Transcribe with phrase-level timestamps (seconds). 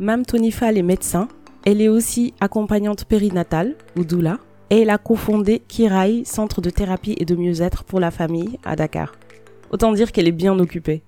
[0.00, 1.28] Mam Tonifal est médecin.
[1.64, 4.38] Elle est aussi accompagnante périnatale, ou doula,
[4.70, 8.74] et elle a cofondé Kirai, centre de thérapie et de mieux-être pour la famille à
[8.74, 9.12] Dakar.
[9.70, 11.04] Autant dire qu'elle est bien occupée.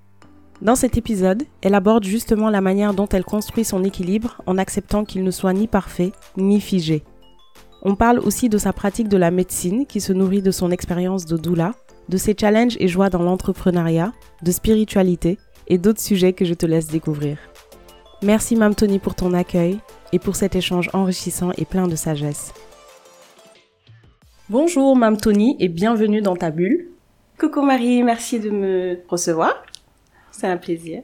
[0.62, 5.04] Dans cet épisode, elle aborde justement la manière dont elle construit son équilibre en acceptant
[5.04, 7.02] qu'il ne soit ni parfait ni figé.
[7.82, 11.26] On parle aussi de sa pratique de la médecine qui se nourrit de son expérience
[11.26, 11.72] de doula,
[12.08, 16.66] de ses challenges et joies dans l'entrepreneuriat, de spiritualité et d'autres sujets que je te
[16.66, 17.36] laisse découvrir.
[18.22, 19.78] Merci Mam Tony pour ton accueil
[20.10, 22.54] et pour cet échange enrichissant et plein de sagesse.
[24.48, 26.88] Bonjour Mam Tony et bienvenue dans ta bulle.
[27.38, 29.62] Coucou Marie, merci de me recevoir.
[30.30, 31.02] C'est un plaisir.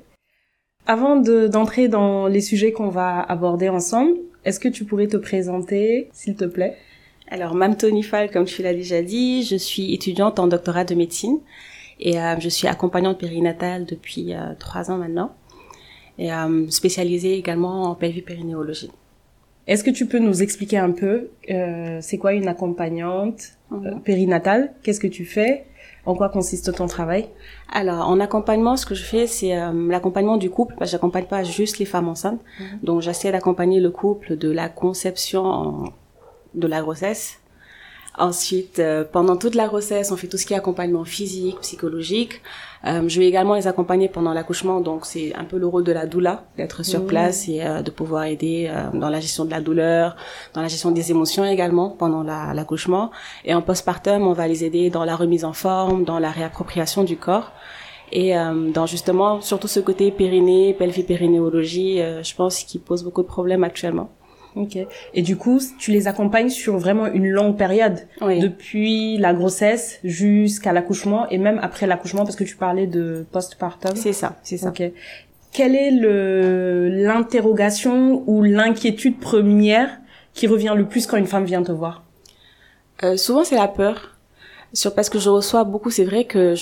[0.86, 4.14] Avant d'entrer dans les sujets qu'on va aborder ensemble,
[4.46, 6.78] est-ce que tu pourrais te présenter, s'il te plaît?
[7.28, 10.94] Alors, Mam Tony Fall, comme tu l'as déjà dit, je suis étudiante en doctorat de
[10.94, 11.40] médecine
[12.00, 15.34] et euh, je suis accompagnante périnatale depuis euh, trois ans maintenant
[16.22, 18.92] et euh, spécialisée également en pelvipérinéologie.
[19.66, 23.40] Est-ce que tu peux nous expliquer un peu euh, c'est quoi une accompagnante
[23.72, 24.00] mhm.
[24.02, 24.72] périnatale?
[24.82, 25.64] Qu'est-ce que tu fais?
[26.06, 27.26] En quoi consiste ton travail?
[27.72, 30.74] Alors, en accompagnement, ce que je fais, c'est euh, l'accompagnement du couple.
[30.78, 32.40] Parce que j'accompagne pas juste les femmes enceintes.
[32.60, 32.78] Mhm.
[32.84, 35.92] Donc, j'essaie d'accompagner le couple de la conception
[36.54, 37.40] de la grossesse
[38.18, 42.42] Ensuite, euh, pendant toute la grossesse, on fait tout ce qui est accompagnement physique, psychologique.
[42.84, 45.92] Euh, je vais également les accompagner pendant l'accouchement, donc c'est un peu le rôle de
[45.92, 49.62] la doula, d'être sur place et euh, de pouvoir aider dans la gestion de la
[49.62, 50.16] douleur,
[50.52, 53.10] dans la gestion des émotions également pendant l'accouchement.
[53.46, 57.04] et en postpartum, on va les aider dans la remise en forme, dans la réappropriation
[57.04, 57.52] du corps
[58.10, 58.34] et
[58.74, 64.10] dans justement surtout ce côté périnée, pelvipérinéologie, je pense qui pose beaucoup de problèmes actuellement.
[64.54, 64.76] Ok.
[65.14, 70.72] Et du coup, tu les accompagnes sur vraiment une longue période, depuis la grossesse jusqu'à
[70.72, 73.96] l'accouchement et même après l'accouchement, parce que tu parlais de postpartum.
[73.96, 74.68] C'est ça, c'est ça.
[74.68, 74.82] Ok.
[75.52, 79.90] Quelle est le l'interrogation ou l'inquiétude première
[80.32, 82.02] qui revient le plus quand une femme vient te voir?
[83.04, 84.16] Euh, Souvent, c'est la peur.
[84.74, 86.54] Sur, parce que je reçois beaucoup, c'est vrai que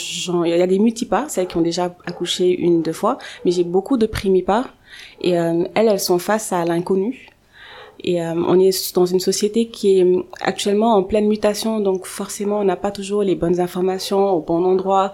[0.45, 3.63] il y a des multipas, celles qui ont déjà accouché une, deux fois, mais j'ai
[3.63, 4.65] beaucoup de primipas
[5.21, 7.30] et euh, elles, elles sont face à l'inconnu
[8.03, 10.07] et euh, on est dans une société qui est
[10.41, 14.65] actuellement en pleine mutation, donc forcément on n'a pas toujours les bonnes informations au bon
[14.65, 15.13] endroit.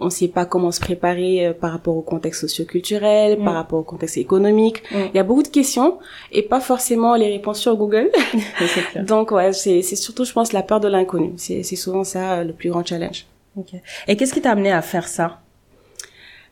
[0.00, 3.56] On ne sait pas comment se préparer euh, par rapport au contexte socioculturel, par mm.
[3.56, 4.82] rapport au contexte économique.
[4.92, 4.96] Mm.
[5.12, 5.98] Il y a beaucoup de questions
[6.30, 8.10] et pas forcément les réponses sur Google.
[9.06, 11.32] donc ouais, c'est surtout, je pense, la peur de l'inconnu.
[11.36, 13.26] C'est souvent ça euh, le plus grand challenge.
[13.56, 13.82] Okay.
[14.06, 15.40] Et qu'est-ce qui t'a amené à faire ça?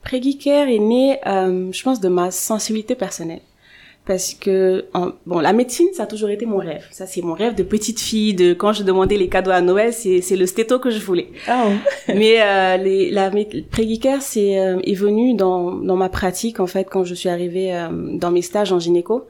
[0.03, 3.41] Préguicare est né, je pense, de ma sensibilité personnelle
[4.07, 4.87] parce que
[5.27, 6.87] bon la médecine ça a toujours été mon rêve.
[6.93, 9.93] Ça c'est mon rêve de petite fille de quand je demandais les cadeaux à Noël
[9.93, 11.29] c'est c'est le stéto que je voulais.
[11.49, 11.67] Ah
[12.09, 13.31] mais euh, les la
[13.71, 17.75] préguicaire c'est euh, est venu dans dans ma pratique en fait quand je suis arrivée
[17.75, 19.27] euh, dans mes stages en gynéco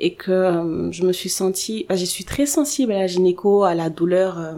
[0.00, 3.62] et que euh, je me suis sentie bah, je suis très sensible à la gynéco
[3.62, 4.56] à la douleur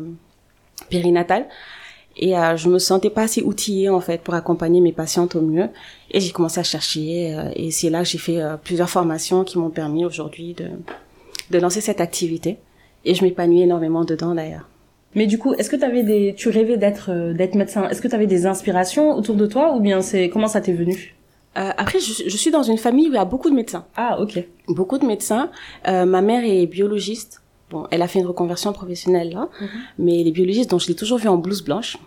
[0.88, 1.46] périnatale
[2.20, 5.40] et euh, je me sentais pas assez outillée en fait pour accompagner mes patientes au
[5.40, 5.68] mieux
[6.10, 9.42] et j'ai commencé à chercher euh, et c'est là que j'ai fait euh, plusieurs formations
[9.42, 10.68] qui m'ont permis aujourd'hui de
[11.50, 12.58] de lancer cette activité
[13.04, 14.68] et je m'épanouis énormément dedans d'ailleurs.
[15.16, 17.88] Mais du coup, est-ce que tu avais des tu rêvais d'être euh, d'être médecin?
[17.88, 20.74] Est-ce que tu avais des inspirations autour de toi ou bien c'est comment ça t'est
[20.74, 21.16] venu?
[21.56, 23.84] Après, je, je, suis dans une famille où il y a beaucoup de médecins.
[23.96, 24.38] Ah, ok.
[24.68, 25.50] Beaucoup de médecins.
[25.84, 27.42] ma mère est biologiste.
[27.70, 29.68] Bon, elle a fait une reconversion professionnelle là, mhm.
[29.98, 31.98] mais les biologistes, donc je l'ai toujours vue en blouse blanche.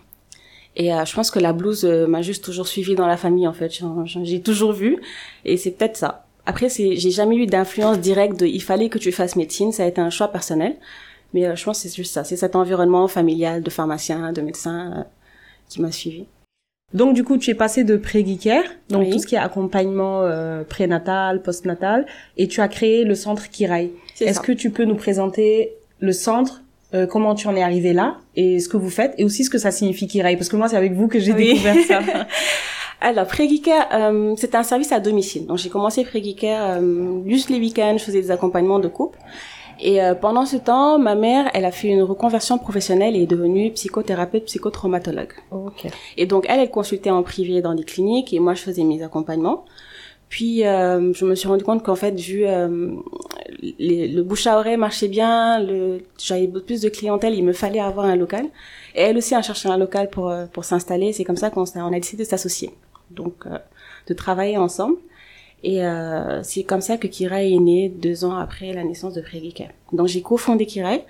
[0.76, 3.46] Et euh, je pense que la blouse euh, m'a juste toujours suivi dans la famille
[3.46, 3.80] en fait.
[4.22, 5.00] J'ai toujours vu
[5.44, 6.26] et c'est peut-être ça.
[6.46, 9.72] Après, c'est j'ai jamais eu d'influence directe de il fallait que tu fasses médecine.
[9.72, 10.76] Ça a été un choix personnel.
[11.32, 12.24] Mais euh, je pense que c'est juste ça.
[12.24, 15.06] C'est cet environnement familial de pharmacien, de médecin
[15.68, 16.26] qui m'a suivi.
[16.94, 20.62] Donc du coup, tu es passé de pré-geeker, donc tout ce qui est accompagnement euh,
[20.62, 23.92] prénatal, postnatal, et tu as créé le centre Kirai.
[24.20, 26.62] Est-ce que tu peux nous présenter le centre
[26.94, 29.50] euh, comment tu en es arrivé là et ce que vous faites et aussi ce
[29.50, 32.00] que ça signifie Kirai parce que moi c'est avec vous que j'ai découvert ça.
[33.04, 35.46] Alors Préguicare, euh, c'est un service à domicile.
[35.46, 39.18] Donc j'ai commencé Préguicare euh, juste les week-ends, je faisais des accompagnements de couple.
[39.78, 43.26] Et euh, pendant ce temps, ma mère, elle a fait une reconversion professionnelle et est
[43.26, 45.32] devenue psychothérapeute, psychotraumatologue.
[45.50, 45.90] Okay.
[46.16, 49.02] Et donc elle, elle consultait en privé dans des cliniques et moi je faisais mes
[49.02, 49.66] accompagnements.
[50.34, 52.90] Puis euh, je me suis rendu compte qu'en fait, vu euh,
[53.78, 58.06] le bouche à oreille marchait bien, le, j'avais plus de clientèle, il me fallait avoir
[58.06, 58.46] un local.
[58.96, 61.12] Et elle aussi a cherché un local pour euh, pour s'installer.
[61.12, 62.72] C'est comme ça qu'on on a décidé de s'associer,
[63.12, 63.58] donc euh,
[64.08, 64.96] de travailler ensemble.
[65.62, 65.80] Et
[66.42, 69.62] c'est comme ça que Kirai est né deux ans après la naissance de Frédéric.
[69.92, 71.04] Donc j'ai cofondé Kirai.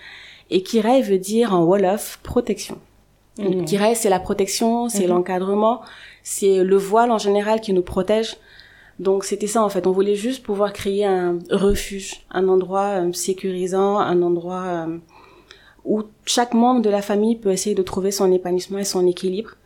[0.50, 2.76] Et Kirai veut dire en Wolof protection.
[3.38, 3.64] Mmh.
[3.64, 5.08] Kirai c'est la protection, c'est mmh.
[5.08, 5.80] l'encadrement,
[6.22, 8.36] c'est le voile en général qui nous protège
[8.98, 9.86] Donc c'était ça en fait.
[9.86, 14.98] On voulait juste pouvoir créer un refuge, un endroit euh, sécurisant, un endroit euh,
[15.84, 19.56] où chaque membre de la famille peut essayer de trouver son épanouissement et son équilibre.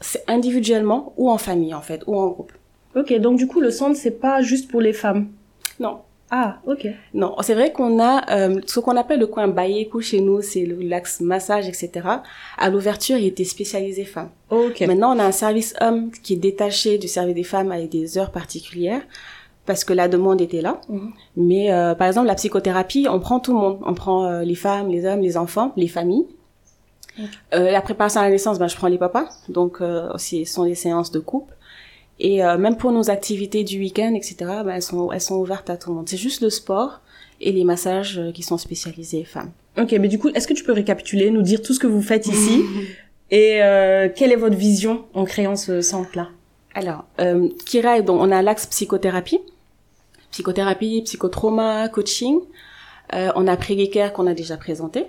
[0.00, 2.52] C'est individuellement ou en famille en fait, ou en groupe.
[2.96, 5.28] Ok, donc du coup le centre c'est pas juste pour les femmes?
[5.78, 6.00] Non,
[6.30, 6.86] Ah, ok.
[7.14, 10.66] Non, c'est vrai qu'on a euh, ce qu'on appelle le coin baïekou chez nous, c'est
[10.66, 11.90] l'axe massage, etc.
[12.58, 14.30] À l'ouverture, il était spécialisé femmes.
[14.50, 14.80] Ok.
[14.82, 18.18] Maintenant, on a un service homme qui est détaché du service des femmes avec des
[18.18, 19.02] heures particulières
[19.64, 20.80] parce que la demande était là.
[20.88, 21.12] Mhm.
[21.36, 23.78] Mais euh, par exemple, la psychothérapie, on prend tout le monde.
[23.84, 26.26] On prend euh, les femmes, les hommes, les enfants, les familles.
[27.54, 29.28] Euh, la préparation à la naissance, ben, je prends les papas.
[29.48, 31.54] Donc, euh, ce sont des séances de couple.
[32.20, 35.70] Et euh, même pour nos activités du week-end, etc., ben, elles, sont, elles sont ouvertes
[35.70, 36.08] à tout le monde.
[36.08, 37.00] C'est juste le sport
[37.40, 39.52] et les massages euh, qui sont spécialisés femmes.
[39.78, 42.02] Ok, mais du coup, est-ce que tu peux récapituler, nous dire tout ce que vous
[42.02, 42.62] faites ici
[43.30, 46.28] et euh, quelle est votre vision en créant ce centre-là?
[46.74, 49.40] Alors, euh, Kira, donc, on a l'axe psychothérapie,
[50.30, 52.40] psychothérapie, psychotrauma, coaching.
[53.14, 55.06] Euh, on a Pré-Care qu'on a déjà présenté.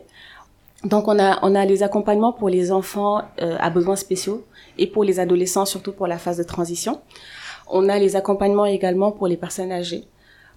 [0.83, 4.45] Donc, on a, on a les accompagnements pour les enfants euh, à besoins spéciaux
[4.79, 7.01] et pour les adolescents, surtout pour la phase de transition.
[7.67, 10.05] On a les accompagnements également pour les personnes âgées.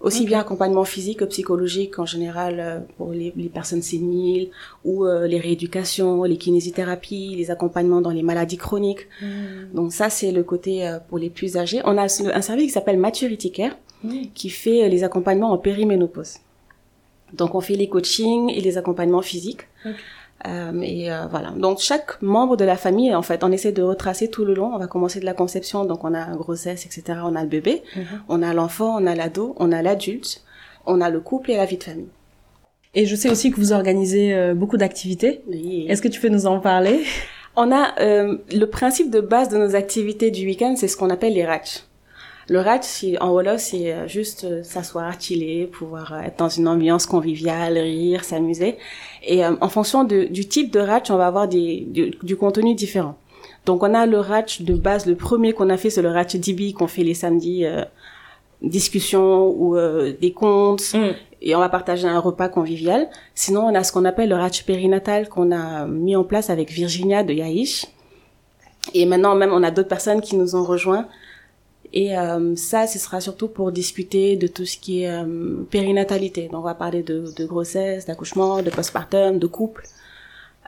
[0.01, 4.49] Aussi bien accompagnement physique que psychologique en général euh, pour les, les personnes séniles
[4.83, 9.07] ou euh, les rééducations, les kinésithérapies, les accompagnements dans les maladies chroniques.
[9.73, 11.79] Donc ça, c'est le côté euh, pour les plus âgés.
[11.85, 13.77] On a un service qui s'appelle Maturity Care
[14.33, 16.35] qui fait euh, les accompagnements en périménopause.
[17.33, 19.67] Donc on fait les coachings et les accompagnements physiques.
[20.45, 21.51] Euh, et euh, voilà.
[21.51, 24.71] Donc chaque membre de la famille, en fait, on essaie de retracer tout le long.
[24.73, 27.19] On va commencer de la conception, donc on a grossesse, etc.
[27.23, 28.03] On a le bébé, Mhm.
[28.29, 30.43] on a l'enfant, on a l'ado, on a l'adulte,
[30.85, 32.09] on a le couple et la vie de famille.
[32.95, 35.41] Et je sais aussi que vous organisez euh, beaucoup d'activités.
[35.47, 35.85] Oui.
[35.89, 37.03] Est-ce que tu peux nous en parler?
[37.55, 41.09] On a euh, le principe de base de nos activités du week-end, c'est ce qu'on
[41.09, 41.83] appelle les ratchs.
[42.49, 46.49] Le ratch, c'est- en Wolof, c'est euh, juste euh, s'asseoir, chiller, pouvoir euh, être dans
[46.49, 48.77] une ambiance conviviale, rire, s'amuser.
[49.25, 52.35] Et euh, en fonction de, du type de ratch, on va avoir des, du, du
[52.35, 53.15] contenu différent.
[53.65, 56.35] Donc on a le ratch de base, le premier qu'on a fait, c'est le ratch
[56.35, 57.83] DB qu'on fait les samedis, euh,
[58.61, 60.93] discussions ou euh, des contes
[61.41, 63.09] et on va partager un repas convivial.
[63.35, 66.71] Sinon, on a ce qu'on appelle le ratch périnatal qu'on a mis en place avec
[66.71, 67.85] Virginia de Yaïch.
[68.93, 71.07] Et maintenant, même, on a d'autres personnes qui nous ont rejoints.
[71.93, 76.47] Et euh, ça, ce sera surtout pour discuter de tout ce qui est euh, périnatalité.
[76.47, 79.85] Donc, on va parler de, de grossesse, d'accouchement, de postpartum, de couple.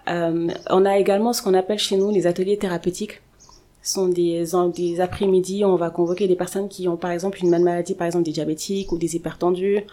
[0.08, 3.22] Euh, on a également ce qu'on appelle chez nous les ateliers thérapeutiques.
[3.82, 4.46] Ce sont des,
[4.76, 8.08] des après-midi où on va convoquer des personnes qui ont par exemple une maladie, par
[8.08, 9.84] exemple des diabétiques ou des hypertendus,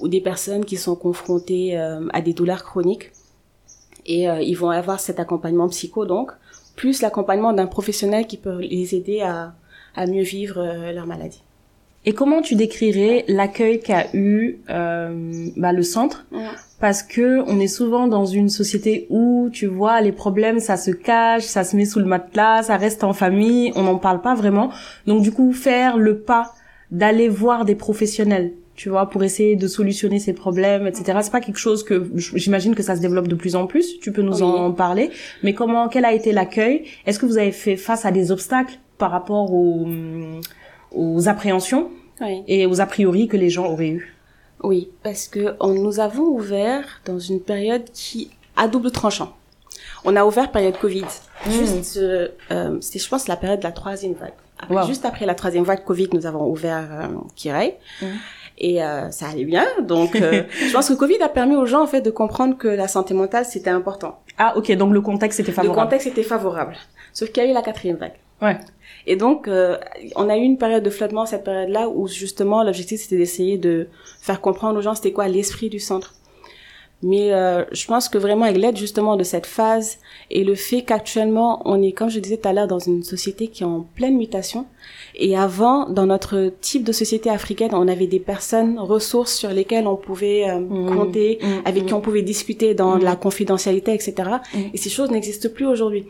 [0.00, 3.12] ou des personnes qui sont confrontées euh, à des douleurs chroniques.
[4.04, 6.30] Et euh, ils vont avoir cet accompagnement psycho donc,
[6.76, 9.54] plus l'accompagnement d'un professionnel qui peut les aider à,
[9.96, 11.42] à mieux vivre euh, leur maladie.
[12.08, 16.24] Et comment tu décrirais l'accueil qu'a eu euh, bah, le centre?
[16.78, 20.92] Parce que on est souvent dans une société où, tu vois, les problèmes, ça se
[20.92, 24.36] cache, ça se met sous le matelas, ça reste en famille, on n'en parle pas
[24.36, 24.70] vraiment.
[25.08, 26.52] Donc du coup, faire le pas
[26.92, 31.18] d'aller voir des professionnels, tu vois, pour essayer de solutionner ces problèmes, etc.
[31.22, 33.98] C'est pas quelque chose que j'imagine que ça se développe de plus en plus.
[33.98, 34.42] Tu peux nous Oui.
[34.44, 35.10] en parler.
[35.42, 36.84] Mais comment, quel a été l'accueil?
[37.06, 38.78] Est-ce que vous avez fait face à des obstacles?
[38.98, 39.86] Par rapport aux,
[40.92, 42.42] aux appréhensions Oui.
[42.48, 44.14] et aux a priori que les gens auraient eu
[44.62, 49.34] Oui, parce que on, nous avons ouvert dans une période qui a double tranchant.
[50.04, 51.04] On a ouvert période Covid.
[51.50, 54.32] Juste, euh, euh, c'était, je pense, la période de la troisième vague.
[54.58, 54.86] Après- Wow.
[54.86, 57.76] Juste après la troisième vague Covid, nous avons ouvert euh, Kirai.
[58.00, 58.08] Mhm.
[58.58, 59.66] Et euh, ça allait bien.
[59.82, 62.68] Donc, euh, je pense que Covid a permis aux gens, en fait, de comprendre que
[62.68, 64.18] la santé mentale, c'était important.
[64.38, 65.82] Ah ok, donc le contexte était Le favorable.
[65.82, 66.74] contexte était favorable.
[67.12, 68.14] Sauf qu'il y a eu la quatrième vague.
[68.40, 68.56] Ouais.
[69.06, 69.76] Et donc, euh,
[70.16, 73.86] on a eu une période de flottement, cette période-là, où justement, l'objectif, c'était d'essayer de
[74.20, 76.14] faire comprendre aux gens c'était quoi l'esprit du centre.
[77.02, 79.98] Mais euh, je pense que vraiment, avec l'aide justement de cette phase
[80.30, 83.48] et le fait qu'actuellement, on est, comme je disais tout à l'heure, dans une société
[83.48, 84.64] qui est en pleine mutation.
[85.14, 89.86] Et avant, dans notre type de société africaine, on avait des personnes ressources sur lesquelles
[89.86, 90.96] on pouvait euh, Mhm.
[90.96, 91.62] compter, Mhm.
[91.66, 93.04] avec qui on pouvait discuter dans Mhm.
[93.04, 94.14] la confidentialité, etc.
[94.72, 96.06] Et ces choses n'existent plus aujourd'hui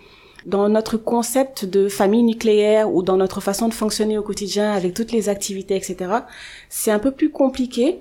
[0.46, 4.94] dans notre concept de famille nucléaire ou dans notre façon de fonctionner au quotidien avec
[4.94, 5.96] toutes les activités, etc.,
[6.68, 7.98] c'est un peu plus compliqué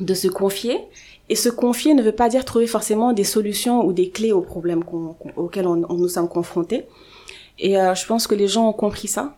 [0.00, 0.78] de se confier.
[1.28, 4.40] Et se confier ne veut pas dire trouver forcément des solutions ou des clés aux
[4.40, 6.86] problèmes qu'on- qu'on- auxquels on, on nous sommes confrontés.
[7.58, 9.36] Et euh, je pense que les gens ont compris ça.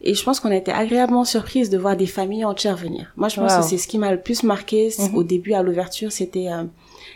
[0.00, 3.12] Et je pense qu'on a été agréablement surprise de voir des familles entières venir.
[3.16, 3.60] Moi, je pense Wow.
[3.60, 5.14] que c'est ce qui m'a le plus marqué Mhm.
[5.14, 6.64] au début, à l'ouverture, c'était euh,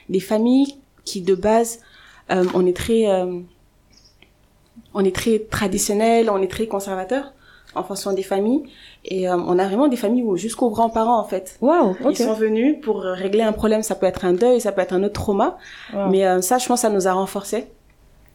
[0.08, 1.80] des familles qui, de base,
[2.30, 3.06] euh, on est très...
[4.94, 7.32] on est très traditionnel, on est très conservateur,
[7.74, 8.62] en fonction des familles.
[9.04, 11.56] Et euh, on a vraiment des familles où jusqu'aux grands-parents en fait.
[11.60, 13.82] Wow, Ils sont venus pour régler un problème.
[13.82, 15.56] Ça peut être un deuil, ça peut être un autre trauma.
[16.10, 17.66] Mais euh, ça, je pense, ça nous a renforcés.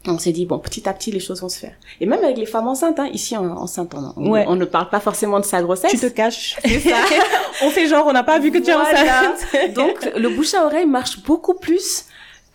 [0.10, 1.74] On s'est dit bon, petit à petit, les choses vont se faire.
[2.00, 4.46] Et même avec les femmes enceintes, hein, ici en, enceinte, on, Ouais.
[4.48, 5.91] on ne parle pas forcément de sa grossesse.
[5.91, 6.58] Tu te caches.
[7.63, 9.34] on fait genre, on n'a pas vu que tu es Voilà.
[9.34, 9.74] enceinte.
[9.74, 12.06] Donc le bouche à oreille marche beaucoup plus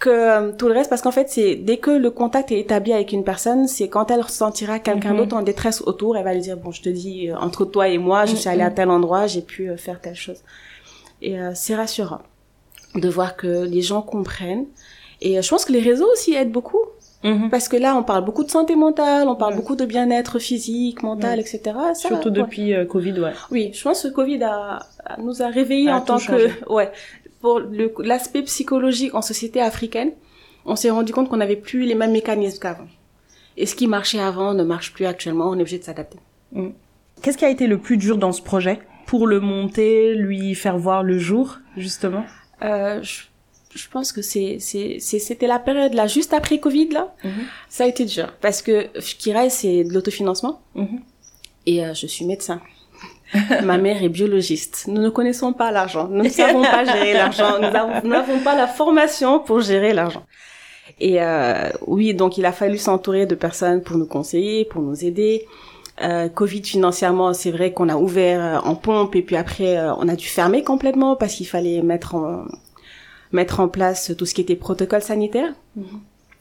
[0.04, 2.92] que euh, tout le reste parce qu'en fait c'est dès que le contact est établi
[2.92, 5.18] avec une personne, c'est quand elle ressentira quelqu'un Mhm.
[5.18, 7.85] d'autre en détresse autour, elle va lui dire bon je te dis euh, entre toi
[7.88, 10.40] et moi, je suis allée à tel endroit, j'ai pu euh, faire telle chose.
[11.26, 12.23] Et euh, c'est rassurant
[13.04, 14.66] de voir que les gens comprennent.
[15.21, 16.85] Et euh, je pense que les réseaux aussi aident beaucoup
[17.25, 17.50] Mhm.
[17.50, 21.04] parce que là on parle beaucoup de santé mentale, on parle beaucoup de bien-être physique,
[21.04, 21.61] mental, etc.
[21.94, 22.40] Ça, Surtout ouais.
[22.42, 23.32] depuis euh, Covid, ouais.
[23.52, 24.80] Oui, je pense que Covid a,
[25.11, 26.49] a- nous a réveillés A en tant changé.
[26.49, 26.90] que ouais
[27.42, 27.61] pour
[28.02, 30.12] l'aspect psychologique en société africaine.
[30.64, 32.87] On s'est rendu compte qu'on n'avait plus les mêmes mécanismes qu'avant.
[33.56, 35.50] Et ce qui marchait avant ne marche plus actuellement.
[35.50, 36.18] On est obligé de s'adapter.
[37.20, 40.78] Qu'est-ce qui a été le plus dur dans ce projet pour le monter, lui faire
[40.78, 42.25] voir le jour, justement?
[42.62, 43.22] Euh, je,
[43.75, 47.14] je pense que c'est c'était la période là juste après Covid là.
[47.68, 48.87] Ça a été dur parce que
[49.18, 51.00] Kirai c'est de l'autofinancement Mhm.
[51.66, 52.61] et euh, je suis médecin.
[53.62, 54.85] Ma mère est biologiste.
[54.89, 56.09] Nous ne connaissons pas l'argent.
[56.11, 57.59] Nous ne savons pas gérer l'argent.
[57.59, 60.25] Nous avons- nous n'avons pas la formation pour gérer l'argent.
[61.01, 65.05] Et euh, oui, donc il a fallu s'entourer de personnes pour nous conseiller, pour nous
[65.05, 65.47] aider.
[66.03, 69.95] Euh, Covid financièrement, c'est vrai qu'on a ouvert euh, en pompe et puis après euh,
[69.97, 72.45] on a dû fermer complètement parce qu'il fallait mettre en
[73.31, 75.53] mettre en place tout ce qui était protocole sanitaire.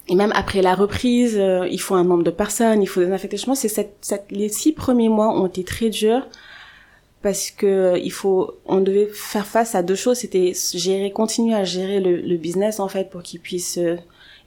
[0.07, 3.01] Et même après la reprise, euh, il faut un nombre de personnes, il faut
[3.45, 6.25] pense que c'est cette, cette, les six premiers mois ont été très durs
[7.21, 10.17] parce que euh, il faut, on devait faire face à deux choses.
[10.17, 13.95] C'était gérer, continuer à gérer le, le business en fait pour qu'il puisse euh,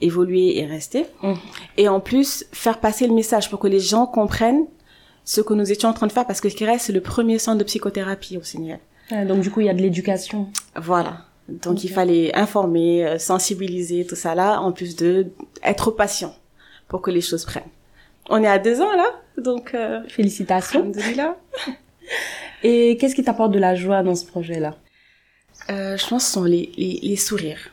[0.01, 1.07] évoluer et rester.
[1.23, 1.37] Mhm.
[1.77, 4.67] Et en plus faire passer le message pour que les gens comprennent
[5.25, 7.59] ce que nous étions en train de faire parce que Kira c'est le premier centre
[7.59, 8.81] de psychothérapie au Sénégal.
[9.11, 10.49] Ah, Donc du coup, il y a de l'éducation.
[10.77, 11.19] Voilà.
[11.49, 15.27] Donc il fallait informer, euh, sensibiliser, tout ça là, en plus de
[15.63, 16.35] être patient
[16.89, 17.63] pour que les choses prennent.
[18.31, 20.81] On est à deux ans là, donc euh, Félicitations.
[20.81, 21.37] alhamdoulilah.
[22.65, 24.75] Et qu'est-ce qui t'apporte de la joie dans ce projet-là?
[25.71, 27.71] Euh, je pense que ce sont les, les, les sourires,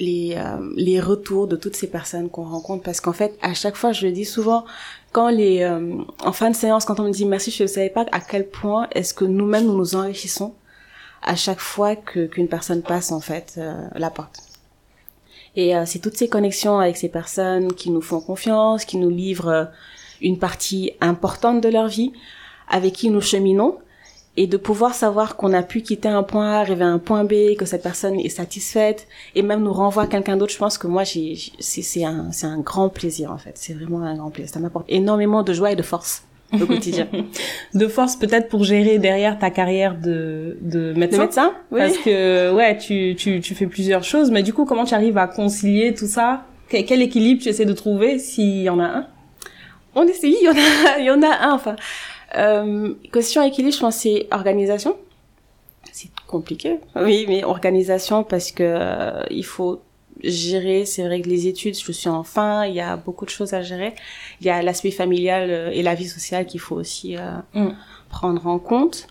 [0.00, 3.76] les, euh, les retours de toutes ces personnes qu'on rencontre, parce qu'en fait, à chaque
[3.76, 4.64] fois, je le dis souvent,
[5.12, 7.90] quand les, euh, en fin de séance, quand on me dit merci, je ne savais
[7.90, 10.54] pas à quel point est-ce que nous-mêmes nous nous enrichissons
[11.22, 14.40] à chaque fois qu'une personne passe en fait euh, la porte.
[15.56, 19.10] Et euh, c'est toutes ces connexions avec ces personnes qui nous font confiance, qui nous
[19.10, 19.64] livrent euh,
[20.20, 22.12] une partie importante de leur vie,
[22.68, 23.78] avec qui nous cheminons,
[24.40, 27.24] et de pouvoir savoir qu'on a pu quitter un point A, arriver à un point
[27.24, 30.52] B, que cette personne est satisfaite, et même nous renvoie à quelqu'un d'autre.
[30.52, 33.52] Je pense que moi, j'ai, j'ai- c'est, c'est un, c'est un grand plaisir en fait.
[33.56, 34.52] C'est vraiment un grand plaisir.
[34.54, 36.22] Ça m'apporte énormément de joie et de force
[36.62, 37.08] au quotidien.
[37.74, 41.80] De force peut-être pour gérer derrière ta carrière de, de médecin médecin, oui.
[41.80, 45.18] Parce que ouais, tu, tu, tu fais plusieurs choses, mais du coup, comment tu arrives
[45.18, 46.44] à concilier tout ça?
[46.70, 49.06] Que- Quel équilibre tu essaies de trouver s'il y en a un?
[49.94, 51.74] On essaye, il y en a, il y en a un, enfin.
[52.36, 54.96] Euh, question équilibre, je pense, c'est organisation.
[55.92, 56.78] C'est compliqué.
[56.96, 59.80] Oui, mais organisation parce que euh, il faut
[60.22, 63.30] gérer, c'est vrai que les études, je suis en fin, il y a beaucoup de
[63.30, 63.94] choses à gérer.
[64.40, 67.20] Il y a l'aspect familial euh, et la vie sociale qu'il faut aussi euh,
[67.54, 67.68] Mm.
[68.10, 69.06] prendre en compte.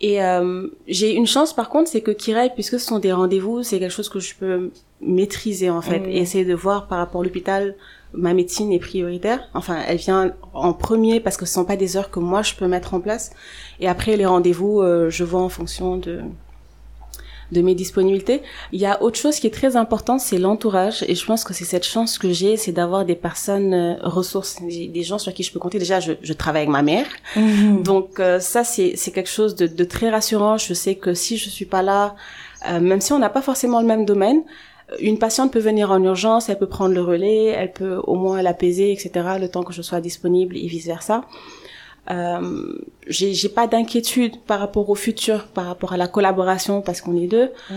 [0.00, 3.62] Et euh, j'ai une chance par contre, c'est que Kirai, puisque ce sont des rendez-vous,
[3.62, 4.70] c'est quelque chose que je peux
[5.00, 6.10] maîtriser en fait Mm.
[6.10, 7.74] et essayer de voir par rapport à l'hôpital,
[8.16, 9.48] ma médecine est prioritaire.
[9.54, 12.54] Enfin, elle vient en premier parce que ce sont pas des heures que moi je
[12.54, 13.30] peux mettre en place.
[13.80, 16.20] Et après les rendez-vous, euh, je vois en fonction de
[17.52, 18.42] de mes disponibilités.
[18.72, 21.04] Il y a autre chose qui est très importante, c'est l'entourage.
[21.06, 24.60] Et je pense que c'est cette chance que j'ai, c'est d'avoir des personnes euh, ressources,
[24.60, 25.78] des, gens sur qui je peux compter.
[25.78, 27.06] Déjà, je, je travaille avec ma mère.
[27.84, 30.56] Donc euh, ça, c'est c'est quelque chose de, de très rassurant.
[30.58, 32.16] Je sais que si je suis pas là,
[32.80, 34.42] même si on n'a pas forcément le même domaine,
[35.00, 38.40] une patiente peut venir en urgence, elle peut prendre le relais, elle peut au moins
[38.42, 39.10] l'apaiser, etc.
[39.40, 41.24] Le temps que je sois disponible et vice versa.
[42.10, 42.78] Euh,
[43.08, 47.26] j'ai pas d'inquiétude par rapport au futur, par rapport à la collaboration parce qu'on est
[47.26, 47.50] deux.
[47.70, 47.76] Mhm.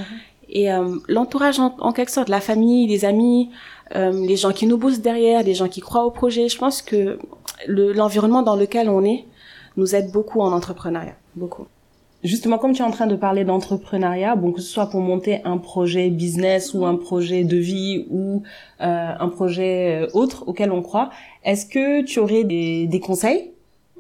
[0.51, 3.50] Et euh, l'entourage en, en quelque sorte, la famille, les amis,
[3.96, 6.48] euh, les gens qui nous boostent derrière, les gens qui croient au projet.
[6.48, 7.18] Je pense que
[7.68, 9.25] le- l'environnement dans lequel on est
[9.78, 11.66] nous aide beaucoup en entrepreneuriat, beaucoup.
[12.24, 15.40] Justement, comme tu es en train de parler d'entrepreneuriat, bon, que ce soit pour monter
[15.46, 18.44] un projet business ou un projet de vie ou
[18.82, 21.12] euh, un projet euh, autre auquel on croit,
[21.46, 23.52] est-ce que tu aurais des, des conseils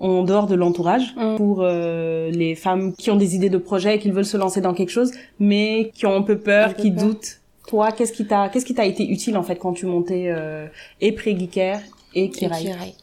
[0.01, 1.35] en dehors de l'entourage Mm.
[1.37, 4.59] pour euh, les femmes qui ont des idées de projet et qui veulent se lancer
[4.59, 7.03] dans quelque chose, mais qui ont un peu peur, Un peu qui peur.
[7.05, 7.39] doutent?
[7.67, 10.65] Toi, qu'est-ce qui t'a qu'est-ce qui t'a été utile en fait quand tu montais euh,
[11.01, 11.79] et Pré-Geeker
[12.15, 12.93] et Kirai Et Kirai.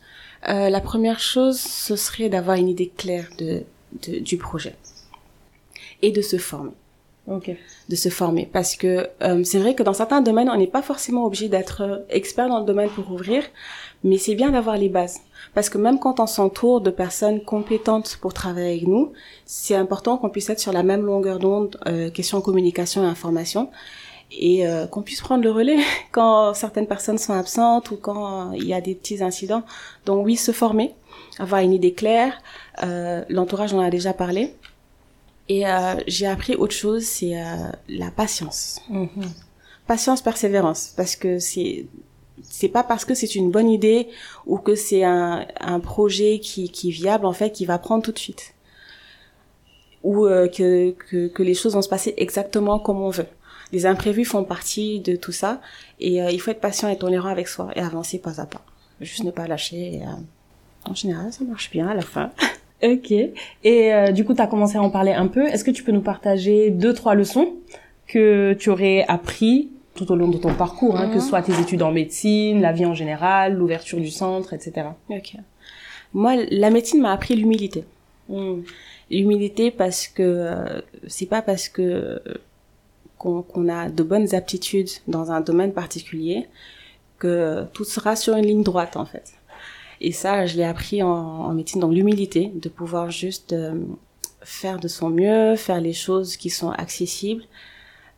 [0.48, 3.62] euh, La première chose, ce serait d'avoir une idée claire de,
[4.08, 4.74] de, du projet
[6.02, 6.72] et de se former.
[7.28, 7.50] Ok.
[7.88, 10.82] De se former parce que euh, c'est vrai que dans certains domaines, on n'est pas
[10.82, 13.42] forcément obligé d'être expert dans le domaine pour ouvrir,
[14.04, 15.20] mais c'est bien d'avoir les bases.
[15.52, 19.12] Parce que même quand on s'entoure de personnes compétentes pour travailler avec nous,
[19.44, 23.70] c'est important qu'on puisse être sur la même longueur d'onde, euh, question communication et information,
[24.30, 25.78] et euh, qu'on puisse prendre le relais
[26.12, 29.62] quand certaines personnes sont absentes ou quand il y a des petits incidents.
[30.04, 30.94] Donc oui, se former,
[31.38, 32.34] avoir une idée claire.
[32.82, 34.54] Euh, L'entourage, on en a déjà parlé.
[35.48, 38.80] Et euh, j'ai appris autre chose, c'est euh, la patience.
[38.88, 39.08] Mhm.
[39.86, 41.86] Patience, persévérance, parce que c'est
[42.42, 44.08] c'est pas parce que c'est une bonne idée
[44.44, 48.02] ou que c'est un, un projet qui, qui est viable en fait qui va prendre
[48.02, 48.54] tout de suite
[50.02, 53.26] ou euh, que, que que les choses vont se passer exactement comme on veut.
[53.72, 55.60] Les imprévus font partie de tout ça
[55.98, 58.64] et euh, il faut être patient et tolérant avec soi et avancer pas à pas.
[59.00, 59.96] Juste ne pas lâcher.
[59.96, 60.10] Et, euh,
[60.84, 62.30] en général, ça marche bien à la fin.
[62.82, 63.10] Ok.
[63.10, 63.32] Et
[63.64, 65.46] euh, du coup, tu as commencé à en parler un peu.
[65.46, 67.54] Est-ce que tu peux nous partager deux, trois leçons
[68.06, 71.58] que tu aurais appris tout au long de ton parcours, hein, que ce soit tes
[71.58, 74.88] études en médecine, la vie en général, l'ouverture du centre, etc.
[75.08, 75.36] Ok.
[76.12, 77.84] Moi, la médecine m'a appris l'humilité.
[78.28, 78.60] Mm.
[79.10, 82.18] L'humilité parce que euh, c'est pas parce que euh,
[83.18, 86.46] qu'on qu'on a de bonnes aptitudes dans un domaine particulier
[87.18, 89.32] que tout sera sur une ligne droite en fait.
[90.00, 93.74] Et ça, je l'ai appris en, en médecine, donc l'humilité, de pouvoir juste euh,
[94.42, 97.44] faire de son mieux, faire les choses qui sont accessibles,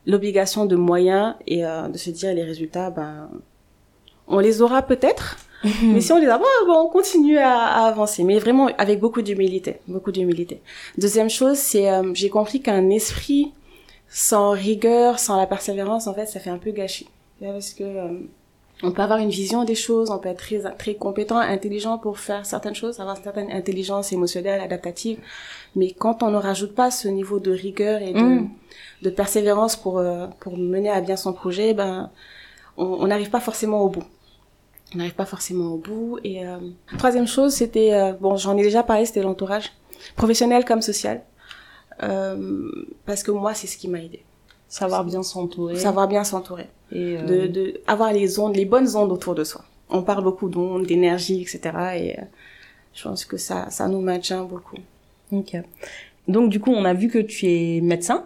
[0.05, 3.29] l'obligation de moyens et euh, de se dire les résultats, ben,
[4.27, 5.37] on les aura peut-être,
[5.83, 8.99] mais si on les a pas, ben, on continue à, à avancer, mais vraiment avec
[8.99, 10.61] beaucoup d'humilité, beaucoup d'humilité.
[10.97, 13.53] Deuxième chose, c'est euh, j'ai compris qu'un esprit
[14.09, 17.07] sans rigueur, sans la persévérance, en fait, ça fait un peu gâchis.
[17.39, 17.83] Parce que
[18.81, 22.17] on peut avoir une vision des choses, on peut être très très compétent, intelligent pour
[22.19, 25.19] faire certaines choses, avoir une certaine intelligence émotionnelle, adaptative,
[25.75, 28.49] mais quand on ne rajoute pas ce niveau de rigueur et de, Mm.
[29.01, 32.09] de persévérance pour euh, pour mener à bien son projet, ben
[32.77, 34.03] on on n'arrive pas forcément au bout.
[34.93, 36.17] On n'arrive pas forcément au bout.
[36.23, 36.57] Et euh,
[36.97, 39.71] troisième chose, c'était euh, bon, j'en ai déjà parlé, c'était l'entourage,
[40.15, 41.21] professionnel comme social,
[42.01, 42.71] Euh,
[43.05, 44.23] parce que moi c'est ce qui m'a aidé.
[44.69, 45.75] Savoir bien s'entourer.
[45.75, 49.43] Savoir bien s'entourer Et, euh, de, de avoir les ondes, les bonnes ondes autour de
[49.43, 49.65] soi.
[49.89, 51.59] On parle beaucoup d'ondes, d'énergie, etc.
[51.97, 52.21] Et euh,
[52.93, 54.77] je pense que ça, ça nous maintient beaucoup.
[55.31, 55.55] Ok.
[56.27, 58.25] Donc du coup, on a vu que tu es médecin,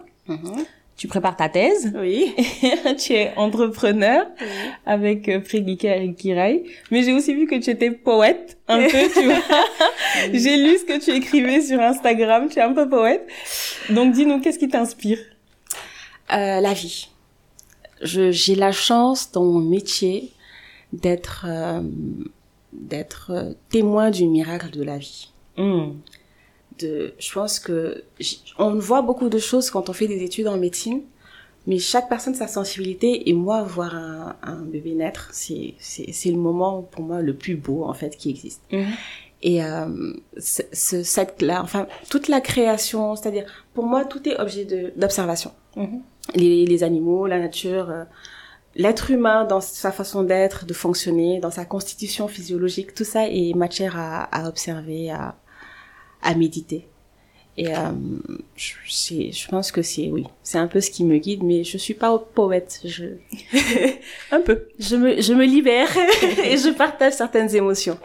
[0.96, 2.34] tu prépares ta thèse, Oui.
[2.98, 4.26] tu es entrepreneur
[4.84, 9.08] avec euh, Préguica et Kirai, mais j'ai aussi vu que tu étais poète un peu,
[9.14, 9.40] tu vois.
[10.34, 13.26] j'ai lu ce que tu écrivais sur Instagram, tu es un peu poète.
[13.90, 15.18] Donc dis-nous, qu'est-ce qui t'inspire?
[16.32, 17.08] Euh, la vie.
[18.02, 20.32] J'ai la chance dans mon métier
[20.92, 21.80] d'être, euh,
[22.72, 25.30] d'être euh, témoin du miracle de la vie.
[25.56, 25.92] Hmm.
[26.80, 28.02] de je pense que
[28.58, 31.02] on voit beaucoup de choses quand on fait des études en médecine
[31.68, 36.38] mais chaque personne sa sensibilité et moi voir un, un bébé naître c'est c'est le
[36.38, 38.86] moment pour moi le plus beau en fait qui existe Mhm.
[39.42, 44.36] et euh, ce, ce- cette là enfin toute la création c'est-à-dire pour moi tout est
[44.40, 44.64] objet
[44.96, 46.02] d'observation Mhm.
[46.34, 48.04] Les, les animaux, la nature, euh,
[48.74, 53.54] l'être humain dans sa façon d'être, de fonctionner, dans sa constitution physiologique, tout ça est
[53.54, 55.36] matière à, à observer, à,
[56.22, 56.88] à méditer.
[57.56, 57.92] Et euh,
[58.56, 58.74] je,
[59.30, 61.94] je pense que c'est oui, c'est un peu ce qui me guide, mais je suis
[61.94, 62.80] pas poète.
[62.84, 63.04] Je,
[64.32, 64.66] Un peu.
[64.80, 65.88] je me, je me libère
[66.44, 67.98] et je partage certaines émotions.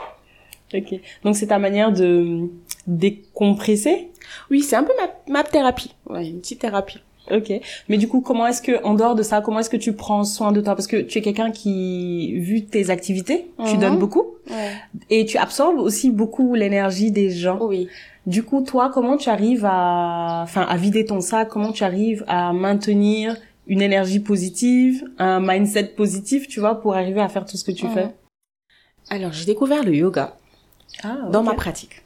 [0.72, 0.94] Ok.
[1.24, 2.48] Donc c'est ta manière de
[2.86, 4.10] décompresser?
[4.52, 7.00] Oui, c'est un peu ma, ma thérapie, ouais, une petite thérapie.
[7.32, 7.52] Ok.
[7.90, 10.24] Mais du coup, comment est-ce que, en dehors de ça, comment est-ce que tu prends
[10.24, 10.76] soin de toi?
[10.76, 13.80] Parce que tu es quelqu'un qui, vu tes activités, tu Mhm.
[13.80, 14.72] donnes beaucoup Ouais.
[15.10, 17.60] et tu absorbes aussi beaucoup l'énergie des gens.
[17.62, 17.88] Oui.
[18.26, 21.50] Du coup, toi, comment tu arrives à, enfin, à vider ton sac?
[21.50, 23.38] Comment tu arrives à maintenir
[23.68, 27.72] une énergie positive, un mindset positif, tu vois, pour arriver à faire tout ce que
[27.72, 27.94] tu Mhm.
[27.94, 28.08] fais?
[29.10, 30.36] Alors, j'ai découvert le yoga.
[31.04, 32.02] Ah, dans ma pratique.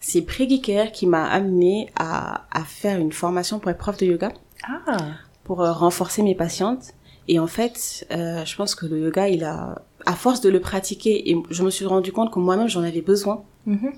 [0.00, 4.32] C'est Préguicaire qui m'a amené à, à faire une formation pour être prof de yoga,
[4.62, 4.96] Ah.
[5.44, 6.94] pour euh, renforcer mes patientes.
[7.28, 10.60] Et en fait, euh, je pense que le yoga, il a, à force de le
[10.60, 13.44] pratiquer, et je me suis rendu compte que moi-même j'en avais besoin.
[13.66, 13.92] Mhm.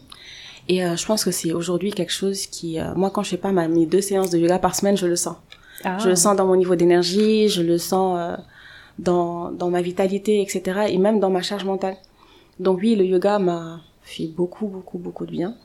[0.69, 3.37] Et euh, je pense que c'est aujourd'hui quelque chose qui, euh, moi quand je fais
[3.37, 5.37] pas ma, mes deux séances de yoga par semaine, je le sens.
[5.85, 5.99] Ah.
[5.99, 8.39] Je le sens dans mon niveau d'énergie, je le sens
[8.99, 10.87] dans, dans ma vitalité, etc.
[10.89, 11.97] Et même dans ma charge mentale.
[12.61, 15.57] Donc oui, le yoga m'a fait beaucoup, beaucoup, beaucoup de bien.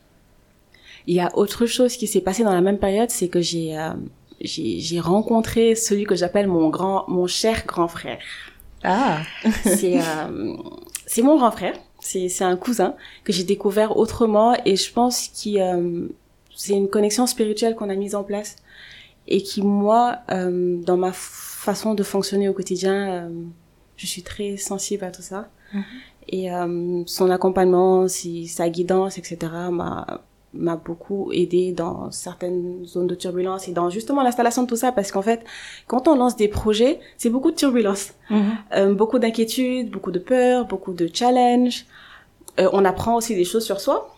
[1.08, 3.78] Il y a autre chose qui s'est passé dans la même période, c'est que j'ai
[4.42, 8.20] j'ai rencontré celui que j'appelle mon grand, mon cher grand frère.
[8.84, 9.20] Ah.
[9.64, 10.56] C'est euh,
[11.06, 11.76] c'est mon grand frère.
[12.00, 16.08] c'est c'est un cousin que j'ai découvert autrement et je pense qu'il euh,
[16.56, 18.58] c'est une connexion spirituelle qu'on a mise en place
[19.28, 23.30] et qui moi euh, dans ma façon de fonctionner au quotidien euh,
[23.96, 25.84] je suis très sensible à tout ça mm-hmm.
[26.30, 29.38] et euh, son accompagnement si sa guidance etc
[29.72, 30.22] m'a
[30.54, 34.92] m'a beaucoup aidé dans certaines zones de turbulence et dans justement l'installation de tout ça
[34.92, 35.44] parce qu'en fait
[35.88, 38.42] quand on lance des projets c'est beaucoup de turbulence mhm.
[38.76, 41.86] euh, beaucoup d'inquiétudes beaucoup de peur beaucoup de challenges.
[42.60, 44.16] Euh, on apprend aussi des choses sur soi.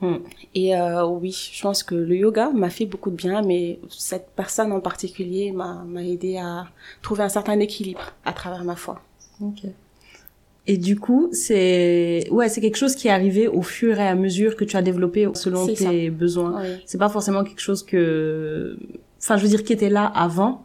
[0.00, 0.16] Mm.
[0.56, 4.30] et euh, oui je pense que le yoga m'a fait beaucoup de bien mais cette
[4.34, 6.66] personne en particulier m'a m'a aidé à
[7.02, 9.00] trouver un certain équilibre à travers ma foi.
[9.40, 9.62] Ok
[10.66, 14.14] et du coup, c'est ouais, c'est quelque chose qui est arrivé au fur et à
[14.14, 16.62] mesure que tu as développé selon tes besoins.
[16.86, 18.78] C'est pas forcément quelque chose que,
[19.20, 20.64] enfin, je veux dire, qui était là avant